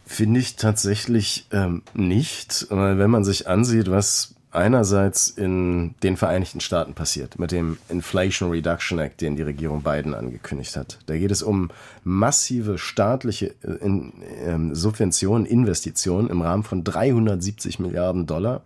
Finde 0.05 0.39
ich 0.39 0.55
tatsächlich 0.55 1.47
ähm, 1.51 1.81
nicht, 1.93 2.67
weil 2.69 2.97
wenn 2.97 3.11
man 3.11 3.25
sich 3.25 3.47
ansieht, 3.49 3.91
was 3.91 4.35
einerseits 4.51 5.27
in 5.27 5.93
den 6.01 6.17
Vereinigten 6.17 6.59
Staaten 6.59 6.93
passiert 6.93 7.37
mit 7.37 7.51
dem 7.51 7.77
Inflation 7.87 8.49
Reduction 8.49 8.97
Act, 8.99 9.21
den 9.21 9.35
die 9.35 9.43
Regierung 9.43 9.83
Biden 9.83 10.15
angekündigt 10.15 10.75
hat. 10.75 10.97
Da 11.05 11.15
geht 11.17 11.31
es 11.31 11.43
um 11.43 11.69
massive 12.03 12.77
staatliche 12.77 13.53
äh, 13.63 13.85
ähm, 13.85 14.73
Subventionen, 14.73 15.45
Investitionen 15.45 16.29
im 16.29 16.41
Rahmen 16.41 16.63
von 16.63 16.83
370 16.83 17.79
Milliarden 17.79 18.25
Dollar 18.25 18.61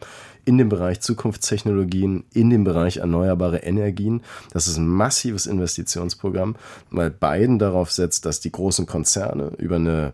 in 0.46 0.58
dem 0.58 0.70
Bereich 0.70 1.02
Zukunftstechnologien, 1.02 2.24
in 2.34 2.50
dem 2.50 2.64
Bereich 2.64 2.98
erneuerbare 2.98 3.58
Energien. 3.58 4.22
Das 4.52 4.68
ist 4.68 4.78
ein 4.78 4.88
massives 4.88 5.46
Investitionsprogramm, 5.46 6.56
weil 6.92 7.10
Biden 7.10 7.60
darauf 7.60 7.92
setzt, 7.92 8.26
dass 8.26 8.40
die 8.40 8.52
großen 8.52 8.86
Konzerne 8.86 9.52
über 9.58 9.76
eine 9.76 10.14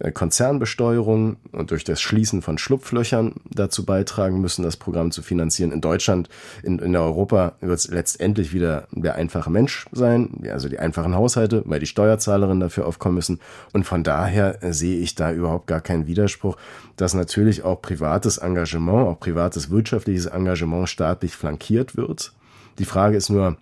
äh, 0.00 0.12
Konzernbesteuerung 0.12 1.36
und 1.52 1.70
durch 1.70 1.84
das 1.84 2.00
Schließen 2.00 2.40
von 2.40 2.56
Schlupflöchern 2.56 3.34
dazu 3.50 3.84
beitragen 3.84 4.40
müssen, 4.40 4.62
das 4.62 4.76
Programm 4.76 5.10
zu 5.10 5.22
finanzieren. 5.22 5.72
In 5.72 5.82
Deutschland, 5.82 6.28
in, 6.62 6.78
in 6.78 6.96
Europa 6.96 7.52
wird 7.60 7.78
es 7.78 7.88
letztendlich 7.88 8.54
wieder 8.54 8.88
der 8.92 9.16
einfache 9.16 9.50
Mensch 9.50 9.86
sein, 9.92 10.30
also 10.50 10.68
die 10.68 10.78
einfachen 10.78 11.14
Haushalte, 11.14 11.62
weil 11.66 11.80
die 11.80 11.86
Steuerzahlerinnen 11.86 12.60
dafür 12.60 12.86
aufkommen 12.86 13.16
müssen. 13.16 13.40
Und 13.72 13.84
von 13.84 14.02
daher 14.02 14.62
äh, 14.64 14.72
sehe 14.72 14.98
ich 14.98 15.14
da 15.14 15.32
überhaupt 15.32 15.66
gar 15.66 15.82
keinen 15.82 16.06
Widerspruch, 16.06 16.56
dass 16.96 17.12
natürlich 17.12 17.62
auch 17.64 17.82
privates 17.82 18.38
Engagement, 18.38 19.06
auch 19.06 19.20
privates 19.20 19.69
wirtschaftliches 19.70 20.26
Engagement 20.26 20.88
staatlich 20.88 21.34
flankiert 21.34 21.96
wird. 21.96 22.32
Die 22.78 22.84
Frage 22.84 23.16
ist 23.16 23.30
nur, 23.30 23.56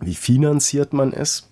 wie 0.00 0.14
finanziert 0.14 0.92
man 0.92 1.12
es? 1.12 1.50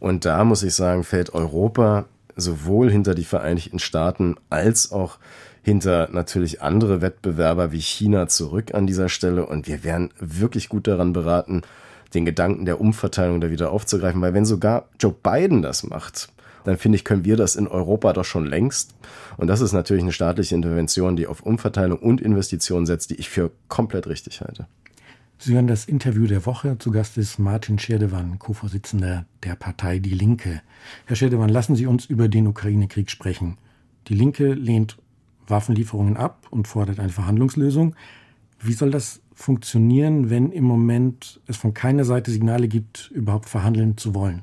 Und 0.00 0.24
da 0.24 0.44
muss 0.44 0.62
ich 0.62 0.74
sagen, 0.74 1.04
fällt 1.04 1.34
Europa 1.34 2.06
sowohl 2.34 2.90
hinter 2.90 3.14
die 3.14 3.24
Vereinigten 3.24 3.78
Staaten 3.78 4.36
als 4.50 4.90
auch 4.90 5.18
hinter 5.62 6.08
natürlich 6.10 6.60
andere 6.60 7.00
Wettbewerber 7.00 7.70
wie 7.72 7.80
China 7.80 8.26
zurück 8.26 8.74
an 8.74 8.86
dieser 8.86 9.08
Stelle. 9.08 9.46
Und 9.46 9.68
wir 9.68 9.84
wären 9.84 10.10
wirklich 10.18 10.68
gut 10.68 10.86
daran 10.86 11.12
beraten, 11.12 11.62
den 12.14 12.24
Gedanken 12.24 12.64
der 12.64 12.80
Umverteilung 12.80 13.40
da 13.40 13.50
wieder 13.50 13.70
aufzugreifen, 13.70 14.20
weil 14.20 14.34
wenn 14.34 14.44
sogar 14.44 14.88
Joe 14.98 15.14
Biden 15.14 15.62
das 15.62 15.84
macht, 15.84 16.31
dann 16.64 16.78
finde 16.78 16.96
ich, 16.96 17.04
können 17.04 17.24
wir 17.24 17.36
das 17.36 17.56
in 17.56 17.66
Europa 17.68 18.12
doch 18.12 18.24
schon 18.24 18.46
längst. 18.46 18.94
Und 19.36 19.48
das 19.48 19.60
ist 19.60 19.72
natürlich 19.72 20.02
eine 20.02 20.12
staatliche 20.12 20.54
Intervention, 20.54 21.16
die 21.16 21.26
auf 21.26 21.42
Umverteilung 21.42 21.98
und 21.98 22.20
Investitionen 22.20 22.86
setzt, 22.86 23.10
die 23.10 23.16
ich 23.16 23.28
für 23.28 23.50
komplett 23.68 24.06
richtig 24.06 24.40
halte. 24.40 24.66
Sie 25.38 25.54
hören 25.54 25.66
das 25.66 25.86
Interview 25.86 26.28
der 26.28 26.46
Woche. 26.46 26.78
Zu 26.78 26.92
Gast 26.92 27.18
ist 27.18 27.40
Martin 27.40 27.76
Scherdewan, 27.78 28.38
Co-Vorsitzender 28.38 29.26
der 29.42 29.56
Partei 29.56 29.98
Die 29.98 30.14
Linke. 30.14 30.62
Herr 31.06 31.16
Scherdewan, 31.16 31.48
lassen 31.48 31.74
Sie 31.74 31.86
uns 31.86 32.06
über 32.06 32.28
den 32.28 32.46
Ukraine-Krieg 32.46 33.10
sprechen. 33.10 33.58
Die 34.06 34.14
Linke 34.14 34.52
lehnt 34.52 34.98
Waffenlieferungen 35.48 36.16
ab 36.16 36.46
und 36.50 36.68
fordert 36.68 37.00
eine 37.00 37.08
Verhandlungslösung. 37.08 37.96
Wie 38.60 38.72
soll 38.72 38.92
das 38.92 39.20
funktionieren, 39.34 40.30
wenn 40.30 40.52
im 40.52 40.62
Moment 40.62 41.40
es 41.48 41.56
von 41.56 41.74
keiner 41.74 42.04
Seite 42.04 42.30
Signale 42.30 42.68
gibt, 42.68 43.10
überhaupt 43.12 43.48
verhandeln 43.48 43.96
zu 43.96 44.14
wollen? 44.14 44.42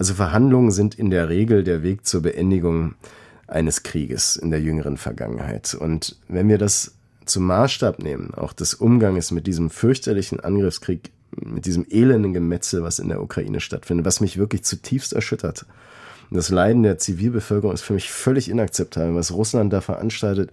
Also 0.00 0.14
Verhandlungen 0.14 0.70
sind 0.70 0.94
in 0.94 1.10
der 1.10 1.28
Regel 1.28 1.62
der 1.62 1.82
Weg 1.82 2.06
zur 2.06 2.22
Beendigung 2.22 2.94
eines 3.46 3.82
Krieges 3.82 4.34
in 4.34 4.50
der 4.50 4.62
jüngeren 4.62 4.96
Vergangenheit. 4.96 5.74
Und 5.74 6.16
wenn 6.26 6.48
wir 6.48 6.56
das 6.56 6.94
zum 7.26 7.44
Maßstab 7.44 7.98
nehmen, 7.98 8.32
auch 8.32 8.54
des 8.54 8.72
Umganges 8.72 9.30
mit 9.30 9.46
diesem 9.46 9.68
fürchterlichen 9.68 10.40
Angriffskrieg, 10.40 11.10
mit 11.36 11.66
diesem 11.66 11.84
elenden 11.90 12.32
Gemetzel, 12.32 12.82
was 12.82 12.98
in 12.98 13.10
der 13.10 13.22
Ukraine 13.22 13.60
stattfindet, 13.60 14.06
was 14.06 14.22
mich 14.22 14.38
wirklich 14.38 14.64
zutiefst 14.64 15.12
erschüttert. 15.12 15.66
Das 16.30 16.48
Leiden 16.48 16.82
der 16.82 16.96
Zivilbevölkerung 16.96 17.74
ist 17.74 17.82
für 17.82 17.92
mich 17.92 18.10
völlig 18.10 18.48
inakzeptabel. 18.48 19.14
Was 19.14 19.32
Russland 19.32 19.70
da 19.70 19.82
veranstaltet, 19.82 20.50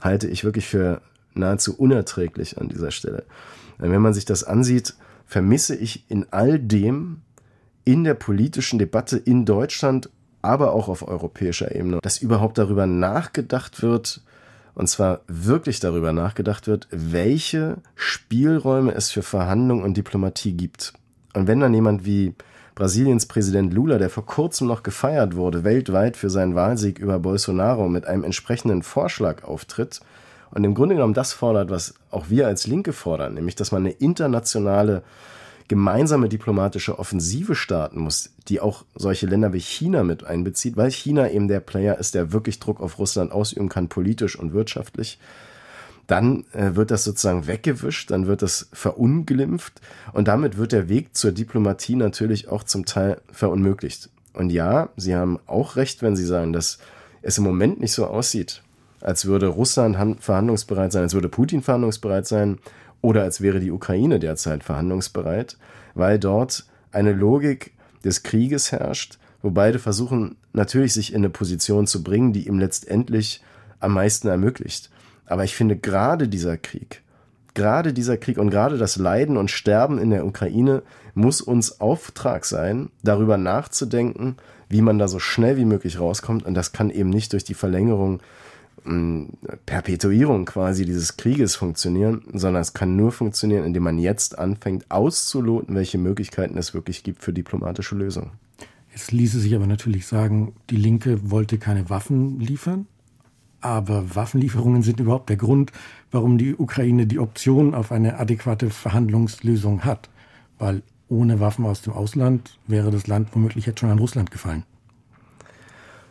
halte 0.00 0.26
ich 0.26 0.42
wirklich 0.42 0.66
für 0.66 1.02
nahezu 1.34 1.76
unerträglich 1.76 2.56
an 2.58 2.70
dieser 2.70 2.92
Stelle. 2.92 3.24
Wenn 3.76 4.00
man 4.00 4.14
sich 4.14 4.24
das 4.24 4.42
ansieht, 4.42 4.94
vermisse 5.26 5.76
ich 5.76 6.10
in 6.10 6.24
all 6.30 6.58
dem 6.58 7.20
in 7.86 8.04
der 8.04 8.14
politischen 8.14 8.78
Debatte 8.78 9.16
in 9.16 9.46
Deutschland, 9.46 10.10
aber 10.42 10.72
auch 10.72 10.88
auf 10.88 11.06
europäischer 11.06 11.74
Ebene, 11.74 12.00
dass 12.02 12.18
überhaupt 12.18 12.58
darüber 12.58 12.86
nachgedacht 12.86 13.80
wird, 13.80 14.20
und 14.74 14.88
zwar 14.88 15.20
wirklich 15.28 15.80
darüber 15.80 16.12
nachgedacht 16.12 16.66
wird, 16.66 16.88
welche 16.90 17.78
Spielräume 17.94 18.92
es 18.92 19.10
für 19.10 19.22
Verhandlungen 19.22 19.84
und 19.84 19.96
Diplomatie 19.96 20.52
gibt. 20.52 20.92
Und 21.32 21.46
wenn 21.46 21.60
dann 21.60 21.72
jemand 21.72 22.04
wie 22.04 22.34
Brasiliens 22.74 23.26
Präsident 23.26 23.72
Lula, 23.72 23.98
der 23.98 24.10
vor 24.10 24.26
kurzem 24.26 24.66
noch 24.66 24.82
gefeiert 24.82 25.36
wurde, 25.36 25.64
weltweit 25.64 26.16
für 26.16 26.28
seinen 26.28 26.54
Wahlsieg 26.56 26.98
über 26.98 27.18
Bolsonaro 27.20 27.88
mit 27.88 28.06
einem 28.06 28.24
entsprechenden 28.24 28.82
Vorschlag 28.82 29.44
auftritt 29.44 30.00
und 30.50 30.64
im 30.64 30.74
Grunde 30.74 30.96
genommen 30.96 31.14
das 31.14 31.32
fordert, 31.32 31.70
was 31.70 31.94
auch 32.10 32.30
wir 32.30 32.46
als 32.48 32.66
Linke 32.66 32.92
fordern, 32.92 33.34
nämlich 33.34 33.54
dass 33.54 33.72
man 33.72 33.82
eine 33.82 33.92
internationale 33.92 35.04
gemeinsame 35.68 36.28
diplomatische 36.28 36.98
Offensive 36.98 37.54
starten 37.54 38.00
muss, 38.00 38.30
die 38.48 38.60
auch 38.60 38.84
solche 38.94 39.26
Länder 39.26 39.52
wie 39.52 39.60
China 39.60 40.04
mit 40.04 40.24
einbezieht, 40.24 40.76
weil 40.76 40.90
China 40.90 41.30
eben 41.30 41.48
der 41.48 41.60
Player 41.60 41.98
ist, 41.98 42.14
der 42.14 42.32
wirklich 42.32 42.60
Druck 42.60 42.80
auf 42.80 42.98
Russland 42.98 43.32
ausüben 43.32 43.68
kann, 43.68 43.88
politisch 43.88 44.38
und 44.38 44.52
wirtschaftlich, 44.52 45.18
dann 46.06 46.44
äh, 46.52 46.74
wird 46.74 46.90
das 46.90 47.04
sozusagen 47.04 47.46
weggewischt, 47.46 48.10
dann 48.10 48.26
wird 48.26 48.42
das 48.42 48.68
verunglimpft 48.72 49.80
und 50.12 50.28
damit 50.28 50.56
wird 50.56 50.72
der 50.72 50.88
Weg 50.88 51.16
zur 51.16 51.32
Diplomatie 51.32 51.96
natürlich 51.96 52.48
auch 52.48 52.62
zum 52.62 52.86
Teil 52.86 53.20
verunmöglicht. 53.32 54.10
Und 54.32 54.50
ja, 54.50 54.90
Sie 54.96 55.16
haben 55.16 55.38
auch 55.46 55.76
recht, 55.76 56.02
wenn 56.02 56.14
Sie 56.14 56.24
sagen, 56.24 56.52
dass 56.52 56.78
es 57.22 57.38
im 57.38 57.44
Moment 57.44 57.80
nicht 57.80 57.92
so 57.92 58.06
aussieht, 58.06 58.62
als 59.00 59.24
würde 59.26 59.46
Russland 59.46 59.96
verhandlungsbereit 60.20 60.92
sein, 60.92 61.02
als 61.02 61.14
würde 61.14 61.28
Putin 61.28 61.62
verhandlungsbereit 61.62 62.26
sein 62.26 62.58
oder 63.00 63.22
als 63.22 63.40
wäre 63.40 63.60
die 63.60 63.70
Ukraine 63.70 64.18
derzeit 64.18 64.64
verhandlungsbereit, 64.64 65.56
weil 65.94 66.18
dort 66.18 66.66
eine 66.92 67.12
Logik 67.12 67.72
des 68.04 68.22
Krieges 68.22 68.72
herrscht, 68.72 69.18
wo 69.42 69.50
beide 69.50 69.78
versuchen 69.78 70.36
natürlich 70.52 70.94
sich 70.94 71.12
in 71.12 71.18
eine 71.18 71.30
Position 71.30 71.86
zu 71.86 72.02
bringen, 72.02 72.32
die 72.32 72.46
ihm 72.48 72.58
letztendlich 72.58 73.42
am 73.80 73.92
meisten 73.94 74.28
ermöglicht. 74.28 74.90
Aber 75.26 75.44
ich 75.44 75.54
finde 75.54 75.76
gerade 75.76 76.28
dieser 76.28 76.56
Krieg, 76.56 77.02
gerade 77.54 77.92
dieser 77.92 78.16
Krieg 78.16 78.38
und 78.38 78.50
gerade 78.50 78.78
das 78.78 78.96
Leiden 78.96 79.36
und 79.36 79.50
Sterben 79.50 79.98
in 79.98 80.10
der 80.10 80.26
Ukraine 80.26 80.82
muss 81.14 81.40
uns 81.40 81.80
Auftrag 81.80 82.44
sein, 82.44 82.90
darüber 83.02 83.36
nachzudenken, 83.36 84.36
wie 84.68 84.82
man 84.82 84.98
da 84.98 85.08
so 85.08 85.18
schnell 85.18 85.56
wie 85.56 85.64
möglich 85.64 85.98
rauskommt. 85.98 86.44
Und 86.44 86.54
das 86.54 86.72
kann 86.72 86.90
eben 86.90 87.10
nicht 87.10 87.32
durch 87.32 87.44
die 87.44 87.54
Verlängerung 87.54 88.20
Perpetuierung 89.66 90.44
quasi 90.44 90.84
dieses 90.84 91.16
Krieges 91.16 91.56
funktionieren, 91.56 92.22
sondern 92.32 92.62
es 92.62 92.72
kann 92.72 92.94
nur 92.96 93.10
funktionieren, 93.10 93.64
indem 93.64 93.82
man 93.82 93.98
jetzt 93.98 94.38
anfängt 94.38 94.90
auszuloten, 94.90 95.74
welche 95.74 95.98
Möglichkeiten 95.98 96.56
es 96.56 96.72
wirklich 96.72 97.02
gibt 97.02 97.22
für 97.22 97.32
diplomatische 97.32 97.96
Lösungen. 97.96 98.30
Es 98.94 99.12
ließe 99.12 99.40
sich 99.40 99.54
aber 99.54 99.66
natürlich 99.66 100.06
sagen, 100.06 100.54
die 100.70 100.76
Linke 100.76 101.30
wollte 101.30 101.58
keine 101.58 101.90
Waffen 101.90 102.40
liefern, 102.40 102.86
aber 103.60 104.14
Waffenlieferungen 104.14 104.82
sind 104.82 105.00
überhaupt 105.00 105.28
der 105.28 105.36
Grund, 105.36 105.72
warum 106.10 106.38
die 106.38 106.54
Ukraine 106.54 107.06
die 107.06 107.18
Option 107.18 107.74
auf 107.74 107.90
eine 107.90 108.18
adäquate 108.18 108.70
Verhandlungslösung 108.70 109.84
hat, 109.84 110.08
weil 110.58 110.82
ohne 111.08 111.40
Waffen 111.40 111.64
aus 111.64 111.82
dem 111.82 111.92
Ausland 111.92 112.58
wäre 112.66 112.90
das 112.90 113.06
Land 113.06 113.28
womöglich 113.32 113.66
jetzt 113.66 113.80
schon 113.80 113.90
an 113.90 113.98
Russland 113.98 114.30
gefallen. 114.30 114.62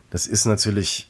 Das 0.10 0.28
ist 0.28 0.46
natürlich 0.46 1.10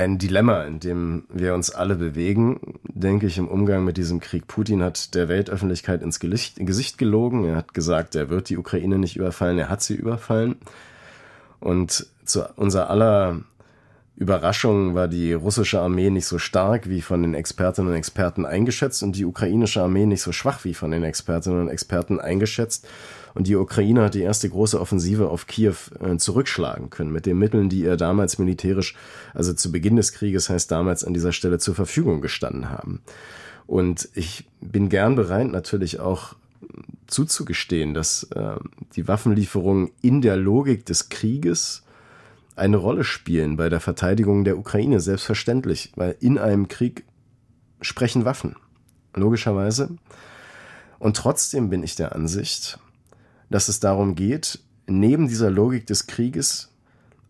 ein 0.00 0.18
Dilemma, 0.18 0.62
in 0.64 0.80
dem 0.80 1.24
wir 1.28 1.54
uns 1.54 1.70
alle 1.70 1.94
bewegen, 1.94 2.60
denke 2.84 3.26
ich, 3.26 3.38
im 3.38 3.48
Umgang 3.48 3.84
mit 3.84 3.96
diesem 3.96 4.18
Krieg. 4.18 4.46
Putin 4.46 4.82
hat 4.82 5.14
der 5.14 5.28
Weltöffentlichkeit 5.28 6.02
ins 6.02 6.20
Gesicht 6.20 6.98
gelogen. 6.98 7.44
Er 7.44 7.56
hat 7.56 7.74
gesagt, 7.74 8.14
er 8.14 8.30
wird 8.30 8.48
die 8.48 8.56
Ukraine 8.56 8.98
nicht 8.98 9.16
überfallen. 9.16 9.58
Er 9.58 9.68
hat 9.68 9.82
sie 9.82 9.94
überfallen. 9.94 10.56
Und 11.60 12.06
zu 12.24 12.48
unser 12.56 12.88
aller 12.88 13.42
Überraschung 14.20 14.94
war 14.94 15.08
die 15.08 15.32
russische 15.32 15.80
Armee 15.80 16.10
nicht 16.10 16.26
so 16.26 16.38
stark 16.38 16.90
wie 16.90 17.00
von 17.00 17.22
den 17.22 17.32
Expertinnen 17.32 17.90
und 17.90 17.96
Experten 17.96 18.44
eingeschätzt 18.44 19.02
und 19.02 19.16
die 19.16 19.24
ukrainische 19.24 19.80
Armee 19.80 20.04
nicht 20.04 20.20
so 20.20 20.30
schwach 20.30 20.62
wie 20.64 20.74
von 20.74 20.90
den 20.90 21.04
Expertinnen 21.04 21.62
und 21.62 21.68
Experten 21.68 22.20
eingeschätzt. 22.20 22.86
Und 23.32 23.46
die 23.46 23.56
Ukraine 23.56 24.02
hat 24.02 24.12
die 24.12 24.20
erste 24.20 24.50
große 24.50 24.78
Offensive 24.78 25.30
auf 25.30 25.46
Kiew 25.46 25.74
äh, 26.00 26.18
zurückschlagen 26.18 26.90
können 26.90 27.12
mit 27.12 27.24
den 27.24 27.38
Mitteln, 27.38 27.70
die 27.70 27.80
ihr 27.80 27.96
damals 27.96 28.38
militärisch, 28.38 28.94
also 29.32 29.54
zu 29.54 29.72
Beginn 29.72 29.96
des 29.96 30.12
Krieges 30.12 30.50
heißt 30.50 30.70
damals 30.70 31.02
an 31.02 31.14
dieser 31.14 31.32
Stelle 31.32 31.58
zur 31.58 31.74
Verfügung 31.74 32.20
gestanden 32.20 32.68
haben. 32.68 33.00
Und 33.66 34.10
ich 34.12 34.46
bin 34.60 34.90
gern 34.90 35.16
bereit, 35.16 35.50
natürlich 35.50 35.98
auch 35.98 36.34
zuzugestehen, 37.06 37.94
dass 37.94 38.24
äh, 38.34 38.56
die 38.96 39.08
Waffenlieferungen 39.08 39.92
in 40.02 40.20
der 40.20 40.36
Logik 40.36 40.84
des 40.84 41.08
Krieges 41.08 41.84
eine 42.56 42.76
Rolle 42.76 43.04
spielen 43.04 43.56
bei 43.56 43.68
der 43.68 43.80
Verteidigung 43.80 44.44
der 44.44 44.58
Ukraine, 44.58 45.00
selbstverständlich, 45.00 45.92
weil 45.96 46.16
in 46.20 46.38
einem 46.38 46.68
Krieg 46.68 47.04
sprechen 47.80 48.24
Waffen, 48.24 48.56
logischerweise. 49.14 49.96
Und 50.98 51.16
trotzdem 51.16 51.70
bin 51.70 51.82
ich 51.82 51.96
der 51.96 52.14
Ansicht, 52.14 52.78
dass 53.48 53.68
es 53.68 53.80
darum 53.80 54.14
geht, 54.14 54.60
neben 54.86 55.28
dieser 55.28 55.50
Logik 55.50 55.86
des 55.86 56.06
Krieges 56.06 56.72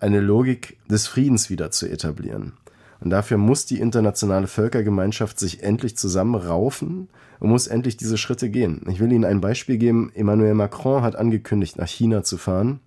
eine 0.01 0.21
Logik 0.21 0.79
des 0.89 1.07
Friedens 1.07 1.51
wieder 1.51 1.71
zu 1.71 1.87
etablieren. 1.87 2.55
Und 3.01 3.11
dafür 3.11 3.39
muss 3.39 3.65
die 3.65 3.81
internationale 3.81 4.47
Völkergemeinschaft 4.47 5.39
sich 5.39 5.63
endlich 5.63 5.97
zusammenraufen 5.97 7.09
und 7.39 7.49
muss 7.49 7.67
endlich 7.67 7.97
diese 7.97 8.19
Schritte 8.19 8.51
gehen. 8.51 8.85
Ich 8.91 9.01
will 9.01 9.13
Ihnen 9.13 9.25
ein 9.25 9.41
Beispiel 9.41 9.79
geben. 9.79 10.11
Emmanuel 10.15 10.55
Macron 10.55 11.03
hat 11.03 11.17
angekündigt, 11.17 11.79
nach 11.79 11.89
China 11.89 12.23
zu 12.23 12.37
fahren, 12.37 12.81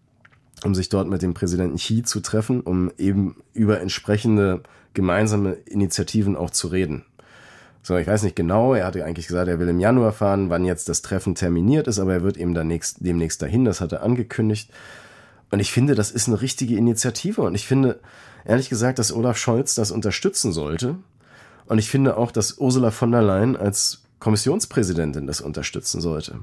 um 0.63 0.75
sich 0.75 0.89
dort 0.89 1.07
mit 1.07 1.21
dem 1.21 1.33
Präsidenten 1.33 1.77
Xi 1.77 2.03
zu 2.03 2.19
treffen, 2.19 2.61
um 2.61 2.91
eben 2.97 3.35
über 3.53 3.81
entsprechende 3.81 4.63
gemeinsame 4.93 5.53
Initiativen 5.65 6.35
auch 6.35 6.49
zu 6.49 6.67
reden. 6.67 7.05
So, 7.81 7.97
ich 7.97 8.07
weiß 8.07 8.23
nicht 8.23 8.37
genau, 8.37 8.73
er 8.73 8.85
hatte 8.85 9.03
eigentlich 9.03 9.27
gesagt, 9.27 9.49
er 9.49 9.59
will 9.59 9.67
im 9.67 9.79
Januar 9.79 10.13
fahren, 10.13 10.49
wann 10.49 10.63
jetzt 10.63 10.87
das 10.87 11.01
Treffen 11.01 11.35
terminiert 11.35 11.87
ist, 11.87 11.99
aber 11.99 12.13
er 12.13 12.23
wird 12.23 12.37
eben 12.37 12.53
demnächst, 12.53 12.97
demnächst 13.01 13.41
dahin, 13.41 13.65
das 13.65 13.81
hat 13.81 13.91
er 13.91 14.03
angekündigt. 14.03 14.71
Und 15.51 15.59
ich 15.59 15.71
finde, 15.71 15.93
das 15.93 16.09
ist 16.09 16.27
eine 16.27 16.41
richtige 16.41 16.77
Initiative 16.77 17.41
und 17.41 17.55
ich 17.55 17.67
finde, 17.67 17.99
ehrlich 18.45 18.69
gesagt, 18.69 18.99
dass 18.99 19.11
Olaf 19.11 19.37
Scholz 19.37 19.75
das 19.75 19.91
unterstützen 19.91 20.53
sollte. 20.53 20.95
Und 21.65 21.77
ich 21.77 21.89
finde 21.89 22.17
auch, 22.17 22.31
dass 22.31 22.57
Ursula 22.57 22.91
von 22.91 23.11
der 23.11 23.21
Leyen 23.21 23.55
als 23.55 24.03
Kommissionspräsidentin 24.19 25.27
das 25.27 25.41
unterstützen 25.41 25.99
sollte. 25.99 26.39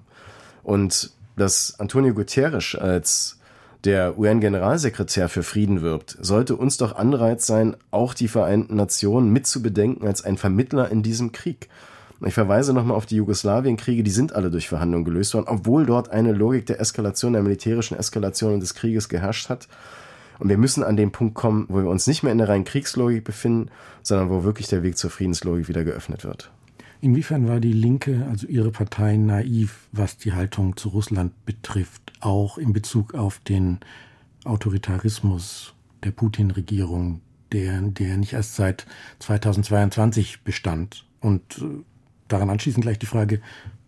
Und 0.62 1.10
dass 1.36 1.80
Antonio 1.80 2.12
Guterres 2.12 2.74
als 2.74 3.39
der 3.84 4.18
UN-Generalsekretär 4.18 5.28
für 5.28 5.42
Frieden 5.42 5.80
wirbt, 5.80 6.18
sollte 6.20 6.56
uns 6.56 6.76
doch 6.76 6.96
Anreiz 6.96 7.46
sein, 7.46 7.76
auch 7.90 8.14
die 8.14 8.28
Vereinten 8.28 8.76
Nationen 8.76 9.30
mitzubedenken 9.30 10.06
als 10.06 10.22
ein 10.24 10.36
Vermittler 10.36 10.90
in 10.90 11.02
diesem 11.02 11.32
Krieg. 11.32 11.68
Ich 12.24 12.34
verweise 12.34 12.74
nochmal 12.74 12.96
auf 12.96 13.06
die 13.06 13.16
Jugoslawienkriege, 13.16 14.02
die 14.02 14.10
sind 14.10 14.34
alle 14.34 14.50
durch 14.50 14.68
Verhandlungen 14.68 15.06
gelöst 15.06 15.32
worden, 15.32 15.46
obwohl 15.48 15.86
dort 15.86 16.10
eine 16.10 16.32
Logik 16.32 16.66
der 16.66 16.78
Eskalation, 16.78 17.32
der 17.32 17.42
militärischen 17.42 17.96
Eskalation 17.96 18.54
und 18.54 18.60
des 18.60 18.74
Krieges 18.74 19.08
geherrscht 19.08 19.48
hat. 19.48 19.68
Und 20.38 20.50
wir 20.50 20.58
müssen 20.58 20.84
an 20.84 20.96
den 20.96 21.12
Punkt 21.12 21.34
kommen, 21.34 21.66
wo 21.68 21.78
wir 21.78 21.88
uns 21.88 22.06
nicht 22.06 22.22
mehr 22.22 22.32
in 22.32 22.38
der 22.38 22.48
reinen 22.48 22.64
Kriegslogik 22.64 23.24
befinden, 23.24 23.70
sondern 24.02 24.28
wo 24.28 24.44
wirklich 24.44 24.68
der 24.68 24.82
Weg 24.82 24.98
zur 24.98 25.10
Friedenslogik 25.10 25.68
wieder 25.68 25.84
geöffnet 25.84 26.24
wird. 26.24 26.50
Inwiefern 27.02 27.48
war 27.48 27.60
die 27.60 27.72
Linke, 27.72 28.26
also 28.28 28.46
Ihre 28.46 28.70
Partei, 28.70 29.16
naiv, 29.16 29.88
was 29.92 30.18
die 30.18 30.34
Haltung 30.34 30.76
zu 30.76 30.90
Russland 30.90 31.32
betrifft, 31.46 32.12
auch 32.20 32.58
in 32.58 32.72
Bezug 32.72 33.14
auf 33.14 33.38
den 33.38 33.78
Autoritarismus 34.44 35.72
der 36.04 36.10
Putin-Regierung, 36.10 37.22
der, 37.52 37.80
der 37.80 38.16
nicht 38.18 38.34
erst 38.34 38.56
seit 38.56 38.86
2022 39.20 40.42
bestand? 40.42 41.06
Und 41.20 41.58
äh, 41.58 41.82
daran 42.28 42.50
anschließend 42.50 42.82
gleich 42.82 42.98
die 42.98 43.06
Frage, 43.06 43.40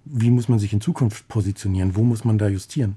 wie 0.04 0.30
muss 0.30 0.48
man 0.48 0.58
sich 0.58 0.72
in 0.72 0.80
Zukunft 0.80 1.28
positionieren? 1.28 1.94
Wo 1.94 2.02
muss 2.02 2.24
man 2.24 2.38
da 2.38 2.48
justieren? 2.48 2.96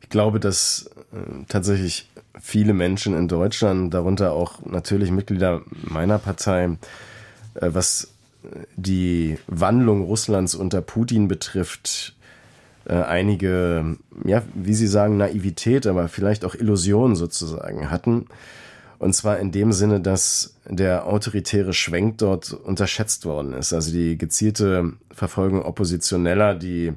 Ich 0.00 0.08
glaube, 0.08 0.38
dass 0.38 0.90
äh, 1.12 1.44
tatsächlich 1.48 2.08
viele 2.40 2.74
Menschen 2.74 3.16
in 3.16 3.26
Deutschland, 3.26 3.92
darunter 3.92 4.32
auch 4.32 4.64
natürlich 4.64 5.10
Mitglieder 5.10 5.62
meiner 5.82 6.18
Partei, 6.18 6.76
äh, 7.54 7.70
was 7.72 8.15
die 8.76 9.38
Wandlung 9.46 10.02
Russlands 10.02 10.54
unter 10.54 10.80
Putin 10.80 11.28
betrifft, 11.28 12.14
äh, 12.88 12.94
einige, 12.94 13.96
ja, 14.24 14.42
wie 14.54 14.74
Sie 14.74 14.86
sagen, 14.86 15.16
Naivität, 15.16 15.86
aber 15.86 16.08
vielleicht 16.08 16.44
auch 16.44 16.54
Illusionen 16.54 17.16
sozusagen 17.16 17.90
hatten. 17.90 18.26
Und 18.98 19.14
zwar 19.14 19.38
in 19.38 19.52
dem 19.52 19.72
Sinne, 19.72 20.00
dass 20.00 20.54
der 20.68 21.06
autoritäre 21.06 21.74
Schwenk 21.74 22.18
dort 22.18 22.52
unterschätzt 22.52 23.26
worden 23.26 23.52
ist. 23.52 23.72
Also 23.72 23.92
die 23.92 24.16
gezielte 24.16 24.94
Verfolgung 25.10 25.62
Oppositioneller, 25.62 26.54
die 26.54 26.92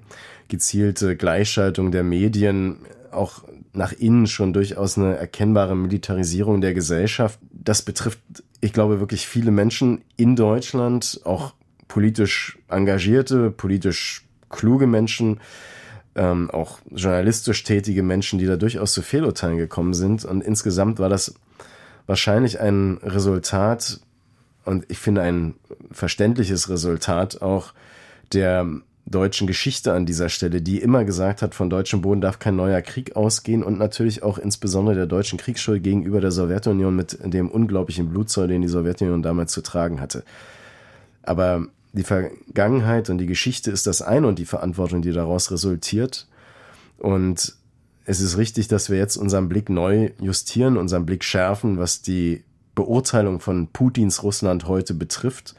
gezielte 0.48 1.18
Gleichschaltung 1.18 1.92
der 1.92 2.04
Medien, 2.04 2.78
auch 3.12 3.44
nach 3.74 3.92
innen 3.94 4.28
schon 4.28 4.54
durchaus 4.54 4.98
eine 4.98 5.16
erkennbare 5.18 5.76
Militarisierung 5.76 6.62
der 6.62 6.74
Gesellschaft. 6.74 7.40
Das 7.52 7.82
betrifft 7.82 8.20
ich 8.62 8.74
glaube, 8.74 9.00
wirklich 9.00 9.28
viele 9.28 9.52
Menschen 9.52 10.02
in 10.18 10.36
Deutschland, 10.36 11.22
auch 11.24 11.54
politisch 11.88 12.58
engagierte, 12.68 13.52
politisch 13.52 14.26
kluge 14.50 14.88
Menschen, 14.88 15.40
ähm, 16.16 16.50
auch 16.52 16.80
journalistisch 16.90 17.64
tätige 17.64 18.04
Menschen, 18.04 18.40
die 18.40 18.46
da 18.46 18.58
durchaus 18.58 18.94
zu 18.94 19.02
Fehlurteilen 19.02 19.58
gekommen 19.58 19.94
sind. 19.94 20.26
Und 20.26 20.44
insgesamt 20.44 21.00
war 21.00 21.10
das 21.10 21.36
wahrscheinlich 22.06 22.60
ein 22.60 23.00
Resultat 23.04 24.02
und 24.66 24.86
ich 24.90 24.98
finde 24.98 25.22
ein 25.22 25.56
verständliches 25.92 26.70
Resultat 26.70 27.42
auch 27.42 27.74
der 28.34 28.68
deutschen 29.10 29.48
Geschichte 29.48 29.94
an 29.94 30.06
dieser 30.06 30.30
Stelle, 30.30 30.62
die 30.62 30.80
immer 30.80 31.04
gesagt 31.04 31.42
hat, 31.42 31.56
von 31.56 31.70
deutschem 31.70 32.02
Boden 32.02 32.22
darf 32.22 32.40
kein 32.40 32.56
neuer 32.56 32.82
Krieg 32.82 33.16
ausgehen 33.16 33.64
und 33.64 33.78
natürlich 33.78 34.24
auch 34.24 34.38
insbesondere 34.38 34.96
der 34.96 35.08
deutschen 35.08 35.40
Kriegsschuld 35.40 35.84
gegenüber 35.84 36.22
der 36.22 36.32
Sowjetunion 36.32 36.96
mit 36.96 37.18
dem 37.24 37.50
unglaublichen 37.50 38.10
Blutzoll, 38.10 38.48
den 38.48 38.62
die 38.62 38.68
Sowjetunion 38.68 39.24
damals 39.24 39.52
zu 39.52 39.62
tragen 39.62 40.00
hatte. 40.00 40.24
Aber 41.24 41.68
die 41.94 42.04
Vergangenheit 42.04 43.10
und 43.10 43.18
die 43.18 43.26
Geschichte 43.26 43.72
ist 43.72 43.88
das 43.88 44.02
eine 44.02 44.28
und 44.28 44.38
die 44.38 44.46
Verantwortung, 44.46 45.02
die 45.02 45.12
daraus 45.12 45.52
resultiert. 45.52 46.28
Und 47.00 47.56
es 48.06 48.22
ist 48.22 48.38
richtig, 48.38 48.68
dass 48.68 48.90
wir 48.90 48.98
jetzt 48.98 49.18
unseren 49.18 49.50
Blick 49.50 49.70
neu 49.70 50.12
justieren, 50.20 50.78
unseren 50.78 51.06
Blick 51.06 51.24
schärfen, 51.24 51.78
was 51.78 52.02
die 52.02 52.44
Beurteilung 52.76 53.40
von 53.40 53.68
Putins 53.68 54.24
Russland 54.24 54.68
heute 54.68 54.94
betrifft. 54.94 55.56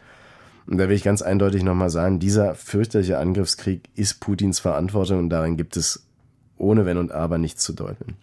Und 0.66 0.79
da 0.79 0.88
will 0.88 0.96
ich 0.96 1.03
ganz 1.03 1.23
eindeutig 1.23 1.62
nochmal 1.62 1.90
sagen, 1.90 2.18
dieser 2.18 2.55
fürchterliche 2.55 3.18
Angriffskrieg 3.18 3.88
ist 3.94 4.20
Putins 4.20 4.61
Verantwortung 4.61 5.18
und 5.18 5.31
darin 5.31 5.57
gibt 5.57 5.77
es 5.77 6.07
ohne 6.57 6.87
Wenn 6.87 6.99
und 6.99 7.12
Aber 7.12 7.38
nichts 7.38 7.62
zu 7.62 7.73
deuten. 7.73 8.16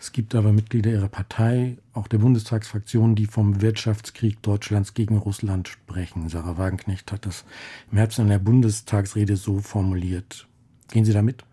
Es 0.00 0.12
gibt 0.12 0.36
aber 0.36 0.52
Mitglieder 0.52 0.92
ihrer 0.92 1.08
Partei, 1.08 1.76
auch 1.92 2.06
der 2.06 2.18
Bundestagsfraktion, 2.18 3.16
die 3.16 3.26
vom 3.26 3.60
Wirtschaftskrieg 3.60 4.40
Deutschlands 4.42 4.94
gegen 4.94 5.16
Russland 5.16 5.66
sprechen. 5.66 6.28
Sarah 6.28 6.56
Wagenknecht 6.56 7.10
hat 7.10 7.26
das 7.26 7.44
im 7.90 7.98
Herbst 7.98 8.20
in 8.20 8.28
der 8.28 8.38
Bundestagsrede 8.38 9.36
so 9.36 9.58
formuliert. 9.58 10.46
Gehen 10.92 11.04
Sie 11.04 11.12
damit? 11.12 11.44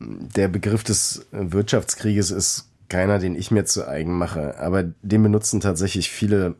Der 0.00 0.48
Begriff 0.48 0.82
des 0.82 1.26
Wirtschaftskrieges 1.30 2.32
ist 2.32 2.68
keiner, 2.88 3.18
den 3.18 3.36
ich 3.36 3.50
mir 3.52 3.64
zu 3.64 3.86
eigen 3.86 4.18
mache, 4.18 4.58
aber 4.58 4.84
den 5.02 5.22
benutzen 5.22 5.60
tatsächlich 5.60 6.10
viele, 6.10 6.56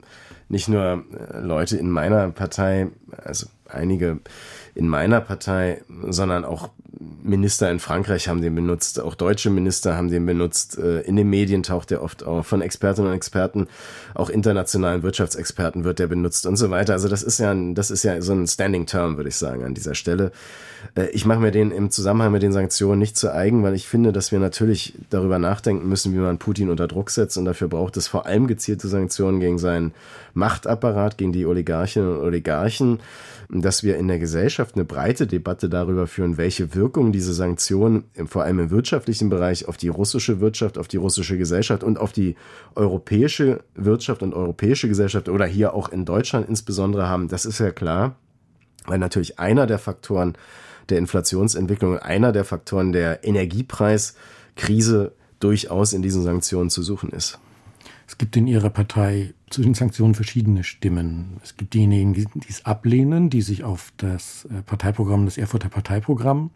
nicht 0.49 0.69
nur 0.69 1.05
äh, 1.13 1.41
Leute 1.41 1.77
in 1.77 1.91
meiner 1.91 2.31
Partei, 2.31 2.89
also 3.25 3.47
einige 3.69 4.21
in 4.75 4.89
meiner 4.89 5.21
Partei, 5.21 5.83
sondern 6.09 6.45
auch 6.45 6.71
Minister 7.27 7.71
in 7.71 7.81
Frankreich 7.81 8.29
haben 8.29 8.41
den 8.41 8.55
benutzt, 8.55 9.01
auch 9.01 9.15
deutsche 9.15 9.51
Minister 9.51 9.97
haben 9.97 10.11
den 10.11 10.27
benutzt. 10.27 10.79
Äh, 10.79 11.01
in 11.01 11.17
den 11.17 11.29
Medien 11.29 11.62
taucht 11.62 11.91
er 11.93 12.03
oft 12.03 12.25
auf, 12.25 12.47
von 12.47 12.62
Expertinnen 12.62 13.11
und 13.11 13.17
Experten, 13.17 13.67
auch 14.15 14.31
internationalen 14.31 15.03
Wirtschaftsexperten 15.03 15.85
wird 15.85 15.99
der 15.99 16.07
benutzt 16.07 16.47
und 16.47 16.57
so 16.57 16.71
weiter. 16.71 16.93
Also 16.93 17.09
das 17.09 17.23
ist 17.23 17.39
ja, 17.39 17.51
ein, 17.51 17.75
das 17.75 17.91
ist 17.91 18.03
ja 18.03 18.21
so 18.23 18.33
ein 18.33 18.47
Standing 18.47 18.87
Term, 18.87 19.17
würde 19.17 19.29
ich 19.29 19.37
sagen, 19.37 19.65
an 19.65 19.75
dieser 19.75 19.95
Stelle. 19.95 20.33
Äh, 20.95 21.09
ich 21.11 21.27
mache 21.27 21.41
mir 21.41 21.51
den 21.51 21.71
im 21.71 21.91
Zusammenhang 21.91 22.33
mit 22.33 22.43
den 22.43 22.53
Sanktionen 22.53 22.99
nicht 22.99 23.17
zu 23.17 23.33
eigen, 23.33 23.62
weil 23.62 23.75
ich 23.75 23.89
finde, 23.89 24.12
dass 24.12 24.33
wir 24.33 24.39
natürlich 24.39 24.95
darüber 25.11 25.39
nachdenken 25.39 25.89
müssen, 25.89 26.12
wie 26.15 26.19
man 26.19 26.39
Putin 26.39 26.71
unter 26.71 26.89
Druck 26.89 27.11
setzt 27.11 27.37
und 27.37 27.45
dafür 27.45 27.69
braucht 27.69 27.97
es 27.97 28.09
vor 28.09 28.27
allem 28.27 28.47
gezielte 28.47 28.89
Sanktionen 28.89 29.41
gegen 29.41 29.59
seinen 29.59 29.93
Machtapparat, 30.35 31.19
gegen 31.19 31.33
die 31.33 31.47
Oligarchinnen 31.47 32.17
und 32.17 32.23
Oligarchen, 32.23 33.01
dass 33.49 33.83
wir 33.83 33.97
in 33.97 34.09
der 34.09 34.19
Gesellschaft 34.19 34.75
eine 34.75 34.85
breite 34.85 35.27
Debatte 35.27 35.69
darüber 35.69 36.07
führen, 36.07 36.37
welche 36.37 36.75
Wirkung 36.75 37.12
diese 37.17 37.33
Sanktionen 37.33 38.05
vor 38.27 38.43
allem 38.43 38.59
im 38.59 38.71
wirtschaftlichen 38.71 39.31
Bereich 39.31 39.67
auf 39.69 39.79
die 39.79 39.89
russische 39.89 40.41
Wirtschaft, 40.41 40.77
auf 40.77 40.87
die 40.87 40.99
russische 40.99 41.39
Gesellschaft 41.39 41.83
und 41.83 41.99
auf 41.99 42.13
die 42.13 42.37
europäische 42.75 43.65
Wirtschaft 43.75 44.23
und 44.23 44.35
europäische 44.35 44.87
Gesellschaft 44.87 45.31
oder 45.31 45.47
hier 45.47 45.73
auch 45.73 45.89
in 45.89 46.05
Deutschland 46.05 46.47
insbesondere 46.47 47.09
haben. 47.09 47.29
Das 47.29 47.47
ist 47.47 47.59
ja 47.59 47.71
klar, 47.71 48.17
weil 48.85 48.99
natürlich 48.99 49.39
einer 49.39 49.67
der 49.67 49.79
Faktoren 49.79 50.35
der 50.91 50.99
Inflationsentwicklung, 50.99 51.99
einer 51.99 52.33
der 52.33 52.45
Faktoren 52.45 52.93
der 52.93 53.25
Energiepreiskrise 53.25 55.13
durchaus 55.41 55.95
in 55.95 56.03
diesen 56.03 56.23
Sanktionen 56.23 56.69
zu 56.69 56.83
suchen 56.83 57.09
ist. 57.11 57.39
Es 58.07 58.19
gibt 58.19 58.37
in 58.37 58.47
Ihrer 58.47 58.71
Partei 58.71 59.33
zu 59.49 59.63
den 59.63 59.73
Sanktionen 59.73 60.15
verschiedene 60.15 60.65
Stimmen. 60.65 61.39
Es 61.43 61.57
gibt 61.57 61.73
diejenigen, 61.73 62.13
die 62.13 62.27
es 62.49 62.67
ablehnen, 62.67 63.31
die 63.31 63.41
sich 63.41 63.65
auf 63.65 63.91
das 63.97 64.45
äh, 64.45 64.61
Parteiprogramm, 64.63 65.25
das 65.25 65.39
Erfurter 65.39 65.71
Parteiprogramm 65.71 66.51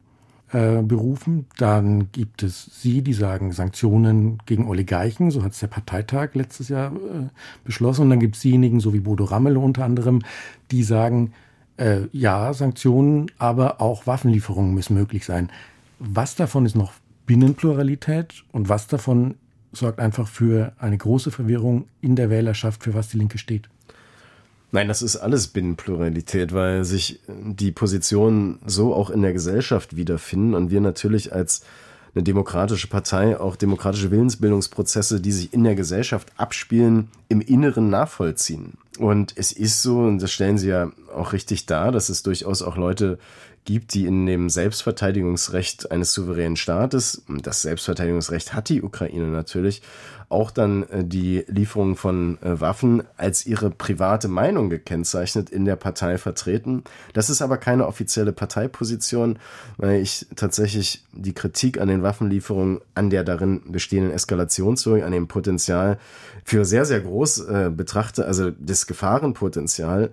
äh, 0.52 0.82
berufen. 0.82 1.46
Dann 1.58 2.10
gibt 2.12 2.42
es 2.42 2.70
Sie, 2.80 3.02
die 3.02 3.12
sagen 3.12 3.52
Sanktionen 3.52 4.38
gegen 4.46 4.66
Oligarchen, 4.68 5.30
so 5.30 5.42
hat 5.42 5.52
es 5.52 5.60
der 5.60 5.68
Parteitag 5.68 6.34
letztes 6.34 6.68
Jahr 6.68 6.92
äh, 6.92 7.28
beschlossen. 7.64 8.02
Und 8.02 8.10
dann 8.10 8.20
gibt 8.20 8.36
es 8.36 8.42
diejenigen, 8.42 8.80
so 8.80 8.92
wie 8.92 9.00
Bodo 9.00 9.24
Rammel 9.24 9.56
unter 9.56 9.84
anderem, 9.84 10.22
die 10.70 10.82
sagen, 10.82 11.32
äh, 11.76 12.02
ja, 12.12 12.52
Sanktionen, 12.52 13.30
aber 13.38 13.80
auch 13.80 14.06
Waffenlieferungen 14.06 14.74
müssen 14.74 14.94
möglich 14.94 15.24
sein. 15.24 15.50
Was 15.98 16.34
davon 16.34 16.66
ist 16.66 16.76
noch 16.76 16.92
Binnenpluralität 17.26 18.44
und 18.52 18.68
was 18.68 18.86
davon 18.86 19.36
sorgt 19.72 20.00
einfach 20.00 20.26
für 20.26 20.72
eine 20.78 20.98
große 20.98 21.30
Verwirrung 21.30 21.86
in 22.00 22.16
der 22.16 22.28
Wählerschaft, 22.28 22.82
für 22.82 22.94
was 22.94 23.08
die 23.08 23.18
Linke 23.18 23.38
steht? 23.38 23.68
Nein, 24.72 24.88
das 24.88 25.02
ist 25.02 25.16
alles 25.16 25.48
Binnenpluralität, 25.48 26.52
weil 26.52 26.85
sich 26.85 27.20
die 27.26 27.72
Positionen 27.72 28.61
so 28.64 28.94
auch 28.94 29.11
in 29.11 29.22
der 29.22 29.33
Gesellschaft 29.33 29.96
wiederfinden 29.96 30.54
und 30.54 30.70
wir 30.70 30.80
natürlich 30.80 31.33
als 31.33 31.62
eine 32.14 32.24
demokratische 32.24 32.88
Partei 32.88 33.38
auch 33.38 33.56
demokratische 33.56 34.11
Willensbildungsprozesse, 34.11 35.20
die 35.20 35.33
sich 35.33 35.52
in 35.52 35.64
der 35.64 35.74
Gesellschaft 35.74 36.33
abspielen, 36.37 37.09
im 37.28 37.40
Inneren 37.40 37.90
nachvollziehen. 37.90 38.74
Und 38.98 39.33
es 39.37 39.52
ist 39.52 39.83
so, 39.83 40.00
und 40.00 40.20
das 40.20 40.33
stellen 40.33 40.59
Sie 40.59 40.68
ja 40.68 40.90
auch 41.14 41.33
richtig 41.33 41.66
dar, 41.66 41.92
dass 41.92 42.09
es 42.09 42.22
durchaus 42.22 42.62
auch 42.62 42.76
Leute 42.76 43.18
gibt, 43.64 43.94
die 43.94 44.06
in 44.06 44.26
dem 44.26 44.50
Selbstverteidigungsrecht 44.50 45.90
eines 45.90 46.12
souveränen 46.12 46.56
Staates, 46.56 47.22
das 47.28 47.62
Selbstverteidigungsrecht 47.62 48.54
hat 48.54 48.68
die 48.68 48.83
Ukraine 48.83 49.28
natürlich, 49.28 49.83
auch 50.30 50.50
dann 50.52 50.84
äh, 50.84 51.04
die 51.04 51.44
Lieferung 51.48 51.96
von 51.96 52.38
äh, 52.40 52.60
Waffen 52.60 53.02
als 53.16 53.44
ihre 53.44 53.70
private 53.70 54.28
Meinung 54.28 54.70
gekennzeichnet 54.70 55.50
in 55.50 55.64
der 55.64 55.76
Partei 55.76 56.18
vertreten. 56.18 56.84
Das 57.12 57.28
ist 57.28 57.42
aber 57.42 57.58
keine 57.58 57.86
offizielle 57.86 58.32
Parteiposition, 58.32 59.38
weil 59.76 60.00
ich 60.00 60.26
tatsächlich 60.36 61.04
die 61.12 61.34
Kritik 61.34 61.80
an 61.80 61.88
den 61.88 62.02
Waffenlieferungen, 62.02 62.80
an 62.94 63.10
der 63.10 63.24
darin 63.24 63.60
bestehenden 63.72 64.12
Eskalationstheorie, 64.12 65.02
an 65.02 65.12
dem 65.12 65.26
Potenzial 65.26 65.98
für 66.44 66.64
sehr, 66.64 66.84
sehr 66.84 67.00
groß 67.00 67.40
äh, 67.40 67.70
betrachte, 67.74 68.24
also 68.24 68.50
das 68.50 68.86
Gefahrenpotenzial 68.86 70.10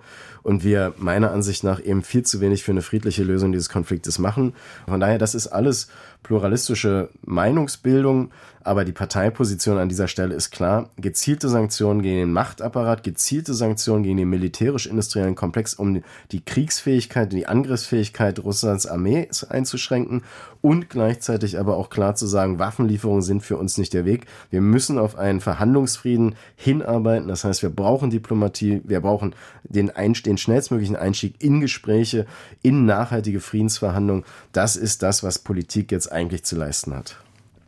und 0.47 0.63
wir 0.63 0.93
meiner 0.97 1.32
Ansicht 1.32 1.63
nach 1.63 1.84
eben 1.84 2.01
viel 2.01 2.23
zu 2.23 2.41
wenig 2.41 2.63
für 2.63 2.71
eine 2.71 2.82
friedliche 2.82 3.23
Lösung 3.23 3.51
dieses 3.51 3.69
Konfliktes 3.69 4.17
machen. 4.17 4.53
Von 4.88 4.99
daher, 4.99 5.17
das 5.17 5.36
ist 5.36 5.47
alles 5.47 5.89
pluralistische 6.23 7.10
Meinungsbildung, 7.25 8.32
aber 8.67 8.84
die 8.84 8.91
Parteiposition 8.91 9.77
an 9.77 9.89
dieser 9.89 10.08
Stelle 10.08 10.36
ist 10.36 10.51
klar. 10.51 10.89
Gezielte 10.97 11.47
Sanktionen 11.47 12.01
gegen 12.01 12.17
den 12.17 12.34
Machtapparat, 12.34 13.01
gezielte 13.01 13.53
Sanktionen 13.53 14.03
gegen 14.03 14.17
den 14.17 14.30
militärisch-industriellen 14.30 15.36
Komplex, 15.36 15.73
um 15.73 16.03
die 16.32 16.41
Kriegsfähigkeit, 16.43 17.32
die 17.32 17.47
Angriffsfähigkeit 17.47 18.39
Russlands 18.39 18.86
Armee 18.86 19.30
einzuschränken 19.49 20.23
und 20.62 20.89
gleichzeitig 20.89 21.58
aber 21.58 21.77
auch 21.77 21.89
klar 21.89 22.15
zu 22.15 22.27
sagen, 22.27 22.60
Waffenlieferungen 22.60 23.21
sind 23.21 23.41
für 23.41 23.58
uns 23.58 23.77
nicht 23.77 23.93
der 23.93 24.06
Weg. 24.06 24.25
Wir 24.49 24.62
müssen 24.62 24.99
auf 24.99 25.17
einen 25.17 25.39
Verhandlungsfrieden 25.39 26.36
hinarbeiten. 26.56 27.30
Das 27.30 27.45
heißt, 27.45 27.62
wir 27.62 27.69
brauchen 27.69 28.10
Diplomatie, 28.10 28.82
wir 28.84 28.99
brauchen 28.99 29.34
den, 29.63 29.91
den 30.25 30.38
schnellstmöglichen 30.38 30.97
Einstieg 30.97 31.36
in 31.41 31.62
Gespräche, 31.62 32.25
in 32.63 32.86
nachhaltige 32.86 33.39
Friedensverhandlungen. 33.39 34.25
Das 34.51 34.75
ist 34.75 35.03
das, 35.03 35.23
was 35.23 35.39
Politik 35.39 35.91
jetzt 35.91 36.12
eigentlich 36.12 36.43
zu 36.43 36.58
leisten 36.58 36.93
hat. 36.93 37.17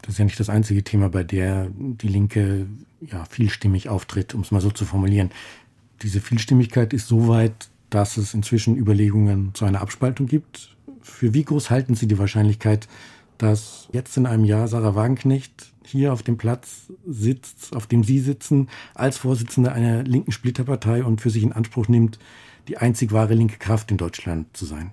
Das 0.01 0.13
ist 0.13 0.19
ja 0.19 0.25
nicht 0.25 0.39
das 0.39 0.49
einzige 0.49 0.83
Thema, 0.83 1.09
bei 1.09 1.23
der 1.23 1.67
die 1.77 2.07
Linke 2.07 2.67
ja 3.01 3.25
vielstimmig 3.25 3.89
auftritt, 3.89 4.33
um 4.33 4.41
es 4.41 4.51
mal 4.51 4.61
so 4.61 4.71
zu 4.71 4.85
formulieren. 4.85 5.31
Diese 6.01 6.21
Vielstimmigkeit 6.21 6.93
ist 6.93 7.07
so 7.07 7.27
weit, 7.27 7.69
dass 7.89 8.17
es 8.17 8.33
inzwischen 8.33 8.77
Überlegungen 8.77 9.53
zu 9.53 9.65
einer 9.65 9.81
Abspaltung 9.81 10.27
gibt. 10.27 10.75
Für 11.01 11.33
wie 11.33 11.43
groß 11.43 11.69
halten 11.69 11.95
Sie 11.95 12.07
die 12.07 12.19
Wahrscheinlichkeit, 12.19 12.87
dass 13.37 13.87
jetzt 13.91 14.15
in 14.17 14.25
einem 14.25 14.45
Jahr 14.45 14.67
Sarah 14.67 14.95
Wagenknecht 14.95 15.71
hier 15.85 16.13
auf 16.13 16.23
dem 16.23 16.37
Platz 16.37 16.91
sitzt, 17.07 17.75
auf 17.75 17.87
dem 17.87 18.03
Sie 18.03 18.19
sitzen, 18.19 18.69
als 18.93 19.17
Vorsitzende 19.17 19.71
einer 19.71 20.03
linken 20.03 20.31
Splitterpartei 20.31 21.03
und 21.03 21.21
für 21.21 21.29
sich 21.29 21.43
in 21.43 21.53
Anspruch 21.53 21.87
nimmt, 21.87 22.19
die 22.67 22.77
einzig 22.77 23.11
wahre 23.11 23.33
linke 23.33 23.57
Kraft 23.57 23.89
in 23.91 23.97
Deutschland 23.97 24.55
zu 24.55 24.65
sein? 24.65 24.91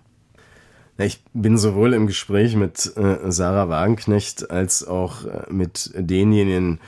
Ich 0.98 1.22
bin 1.35 1.59
sowohl 1.59 1.92
im 1.92 2.06
Gespräch 2.06 2.56
mit 2.56 2.96
äh, 2.96 3.30
Sarah 3.30 3.68
Wagenknecht 3.68 4.50
als 4.50 4.87
auch 4.87 5.24
äh, 5.26 5.44
mit 5.50 5.90
denjenigen, 5.94 6.80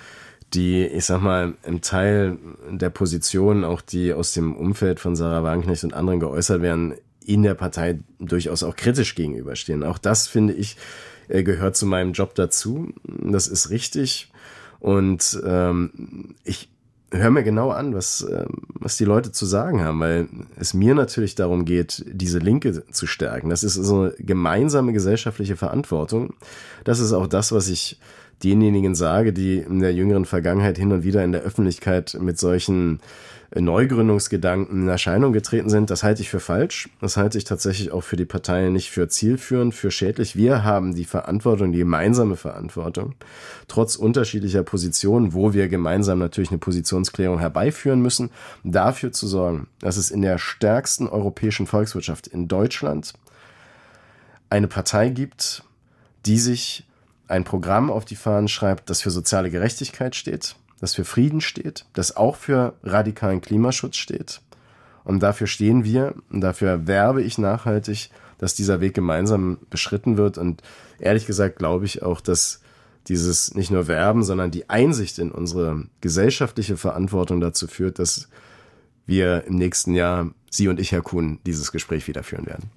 die, 0.54 0.86
ich 0.86 1.04
sag 1.04 1.20
mal, 1.20 1.54
im 1.64 1.82
Teil 1.82 2.38
der 2.70 2.88
Positionen, 2.88 3.64
auch 3.64 3.82
die 3.82 4.14
aus 4.14 4.32
dem 4.32 4.56
Umfeld 4.56 4.98
von 4.98 5.14
Sarah 5.14 5.42
Wagenknecht 5.42 5.84
und 5.84 5.92
anderen 5.92 6.20
geäußert 6.20 6.62
werden, 6.62 6.94
in 7.26 7.42
der 7.42 7.52
Partei 7.52 7.98
durchaus 8.18 8.62
auch 8.62 8.76
kritisch 8.76 9.14
gegenüberstehen. 9.14 9.84
Auch 9.84 9.98
das, 9.98 10.26
finde 10.26 10.54
ich, 10.54 10.78
äh, 11.28 11.42
gehört 11.42 11.76
zu 11.76 11.84
meinem 11.84 12.12
Job 12.12 12.34
dazu. 12.34 12.94
Das 13.04 13.46
ist 13.46 13.68
richtig. 13.68 14.32
Und 14.80 15.38
ähm, 15.44 16.34
ich 16.44 16.70
hör 17.10 17.30
mir 17.30 17.42
genau 17.42 17.70
an, 17.70 17.94
was, 17.94 18.26
ähm, 18.30 18.62
was 18.74 18.96
die 18.96 19.04
Leute 19.04 19.32
zu 19.32 19.46
sagen 19.46 19.82
haben, 19.82 20.00
weil 20.00 20.28
es 20.56 20.74
mir 20.74 20.94
natürlich 20.94 21.34
darum 21.34 21.64
geht, 21.64 22.04
diese 22.06 22.38
Linke 22.38 22.84
zu 22.90 23.06
stärken. 23.06 23.48
Das 23.50 23.62
ist 23.62 23.74
so 23.74 24.02
eine 24.02 24.14
gemeinsame 24.18 24.92
gesellschaftliche 24.92 25.56
Verantwortung. 25.56 26.34
Das 26.84 27.00
ist 27.00 27.12
auch 27.12 27.26
das, 27.26 27.52
was 27.52 27.68
ich 27.68 27.98
denjenigen 28.44 28.94
sage, 28.94 29.32
die 29.32 29.58
in 29.58 29.80
der 29.80 29.92
jüngeren 29.92 30.24
Vergangenheit 30.24 30.78
hin 30.78 30.92
und 30.92 31.02
wieder 31.02 31.24
in 31.24 31.32
der 31.32 31.42
Öffentlichkeit 31.42 32.16
mit 32.20 32.38
solchen 32.38 33.00
Neugründungsgedanken 33.54 34.82
in 34.82 34.88
Erscheinung 34.88 35.32
getreten 35.32 35.70
sind, 35.70 35.88
das 35.88 36.02
halte 36.02 36.20
ich 36.20 36.28
für 36.28 36.40
falsch. 36.40 36.90
Das 37.00 37.16
halte 37.16 37.38
ich 37.38 37.44
tatsächlich 37.44 37.92
auch 37.92 38.02
für 38.02 38.16
die 38.16 38.26
Parteien 38.26 38.74
nicht 38.74 38.90
für 38.90 39.08
zielführend, 39.08 39.74
für 39.74 39.90
schädlich. 39.90 40.36
Wir 40.36 40.64
haben 40.64 40.94
die 40.94 41.06
Verantwortung, 41.06 41.72
die 41.72 41.78
gemeinsame 41.78 42.36
Verantwortung, 42.36 43.14
trotz 43.66 43.96
unterschiedlicher 43.96 44.62
Positionen, 44.62 45.32
wo 45.32 45.54
wir 45.54 45.68
gemeinsam 45.68 46.18
natürlich 46.18 46.50
eine 46.50 46.58
Positionsklärung 46.58 47.38
herbeiführen 47.38 48.02
müssen, 48.02 48.30
dafür 48.64 49.12
zu 49.12 49.26
sorgen, 49.26 49.68
dass 49.80 49.96
es 49.96 50.10
in 50.10 50.20
der 50.20 50.36
stärksten 50.36 51.08
europäischen 51.08 51.66
Volkswirtschaft 51.66 52.26
in 52.26 52.48
Deutschland 52.48 53.14
eine 54.50 54.68
Partei 54.68 55.08
gibt, 55.08 55.62
die 56.26 56.38
sich 56.38 56.86
ein 57.28 57.44
Programm 57.44 57.90
auf 57.90 58.04
die 58.04 58.16
Fahnen 58.16 58.48
schreibt, 58.48 58.90
das 58.90 59.02
für 59.02 59.10
soziale 59.10 59.50
Gerechtigkeit 59.50 60.14
steht, 60.14 60.56
das 60.80 60.94
für 60.94 61.04
Frieden 61.04 61.40
steht, 61.40 61.86
das 61.92 62.16
auch 62.16 62.36
für 62.36 62.74
radikalen 62.82 63.40
Klimaschutz 63.40 63.96
steht. 63.96 64.40
Und 65.04 65.22
dafür 65.22 65.46
stehen 65.46 65.84
wir 65.84 66.14
und 66.30 66.40
dafür 66.40 66.86
werbe 66.86 67.22
ich 67.22 67.38
nachhaltig, 67.38 68.10
dass 68.38 68.54
dieser 68.54 68.80
Weg 68.80 68.94
gemeinsam 68.94 69.58
beschritten 69.70 70.16
wird. 70.16 70.38
Und 70.38 70.62
ehrlich 70.98 71.26
gesagt 71.26 71.56
glaube 71.56 71.86
ich 71.86 72.02
auch, 72.02 72.20
dass 72.20 72.60
dieses 73.08 73.54
nicht 73.54 73.70
nur 73.70 73.88
Werben, 73.88 74.22
sondern 74.22 74.50
die 74.50 74.68
Einsicht 74.68 75.18
in 75.18 75.32
unsere 75.32 75.84
gesellschaftliche 76.00 76.76
Verantwortung 76.76 77.40
dazu 77.40 77.66
führt, 77.66 77.98
dass 77.98 78.28
wir 79.06 79.44
im 79.44 79.54
nächsten 79.54 79.94
Jahr, 79.94 80.30
Sie 80.50 80.68
und 80.68 80.78
ich, 80.78 80.92
Herr 80.92 81.02
Kuhn, 81.02 81.38
dieses 81.46 81.72
Gespräch 81.72 82.06
wieder 82.06 82.22
führen 82.22 82.46
werden. 82.46 82.70